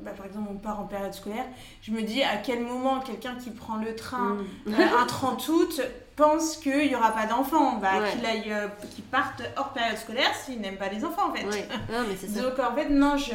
[0.03, 1.45] bah, par exemple, on part en période scolaire,
[1.84, 4.36] je me dis à quel moment quelqu'un qui prend le train
[4.66, 4.74] Mm.
[4.74, 5.82] euh, un 30 août
[6.16, 8.11] pense qu'il n'y aura pas d'enfants, bah, Ouais.
[8.11, 11.45] qu'il aille, euh, qu'il parte hors période scolaire s'il n'aime pas les enfants, en fait.
[11.45, 12.41] Ouais, non, mais ça.
[12.41, 13.34] Donc en fait, non, je,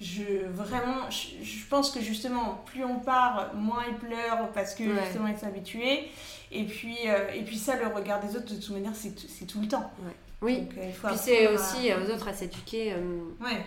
[0.00, 4.82] je vraiment, je, je pense que justement, plus on part, moins ils pleurent parce que
[4.84, 5.02] Ouais.
[5.04, 6.08] justement habitués.
[6.50, 9.26] Et puis, euh, et puis ça, le regard des autres, de toute manière, c'est tout-
[9.60, 9.90] le temps.
[10.42, 10.58] Oui.
[10.62, 12.94] Donc, euh, il faut Puis c'est à- aussi euh, aux autres à s'éduquer.
[13.40, 13.64] Ouais,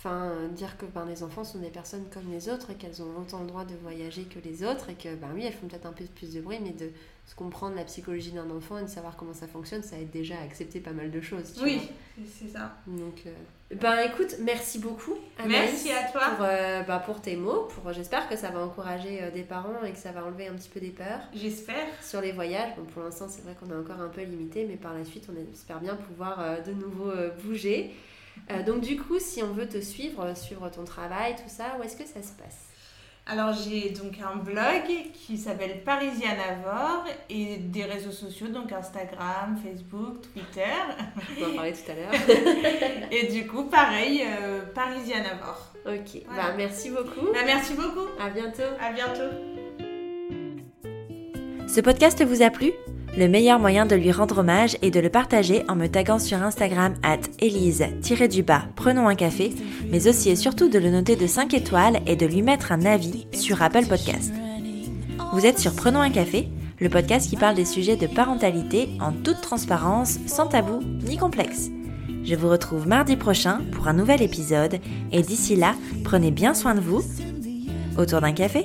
[0.00, 3.02] Enfin, euh, dire que ben, les enfants sont des personnes comme les autres et qu'elles
[3.02, 5.66] ont autant le droit de voyager que les autres et que, ben oui, elles font
[5.66, 6.92] peut-être un peu plus de bruit, mais de
[7.26, 10.36] se comprendre la psychologie d'un enfant et de savoir comment ça fonctionne, ça aide déjà
[10.38, 11.52] à accepter pas mal de choses.
[11.52, 11.80] tu oui,
[12.16, 12.76] c'est- c'est ça.
[12.86, 15.16] Donc, euh, ben écoute, merci beaucoup.
[15.36, 16.30] Anaïs, Merci à toi.
[16.36, 17.64] Pour, euh, ben, pour tes mots.
[17.64, 20.54] Pour, j'espère que ça va encourager euh, des parents et que ça va enlever un
[20.54, 21.74] petit peu des peurs J'espère.
[22.02, 22.70] sur les voyages.
[22.76, 25.28] Bon, pour l'instant, c'est vrai qu'on est encore un peu limité, mais par la suite,
[25.28, 27.10] on espère bien pouvoir de nouveau
[27.44, 27.94] bouger.
[28.50, 31.82] Euh, donc, du coup, si on veut te suivre, suivre ton travail, tout ça, où
[31.82, 32.64] est-ce que ça se passe?
[33.30, 40.22] Alors j'ai donc un blog qui s'appelle Parisianavore et des réseaux sociaux, donc Instagram, Facebook,
[40.32, 40.62] Twitter.
[41.36, 42.12] On va en parler tout à l'heure.
[43.12, 45.74] Et du coup, pareil, euh, Parisianavore.
[45.84, 46.42] ok, Voilà.
[46.48, 47.26] bah, merci beaucoup.
[47.34, 48.08] Bah, merci beaucoup.
[48.18, 48.62] À bientôt.
[48.80, 49.47] À bientôt.
[51.68, 52.72] Ce podcast vous a plu?
[53.18, 56.42] Le meilleur moyen de lui rendre hommage est de le partager en me taguant sur
[56.42, 59.52] Instagram at elise-du-bas prenons un café,
[59.90, 62.86] mais aussi et surtout de le noter de 5 étoiles et de lui mettre un
[62.86, 64.32] avis sur Apple Podcast.
[65.34, 66.48] Vous êtes sur Prenons un café,
[66.80, 71.68] le podcast qui parle des sujets de parentalité en toute transparence, sans tabou ni complexe.
[72.24, 74.78] Je vous retrouve mardi prochain pour un nouvel épisode
[75.12, 77.02] et d'ici là, prenez bien soin de vous
[77.98, 78.64] autour d'un café.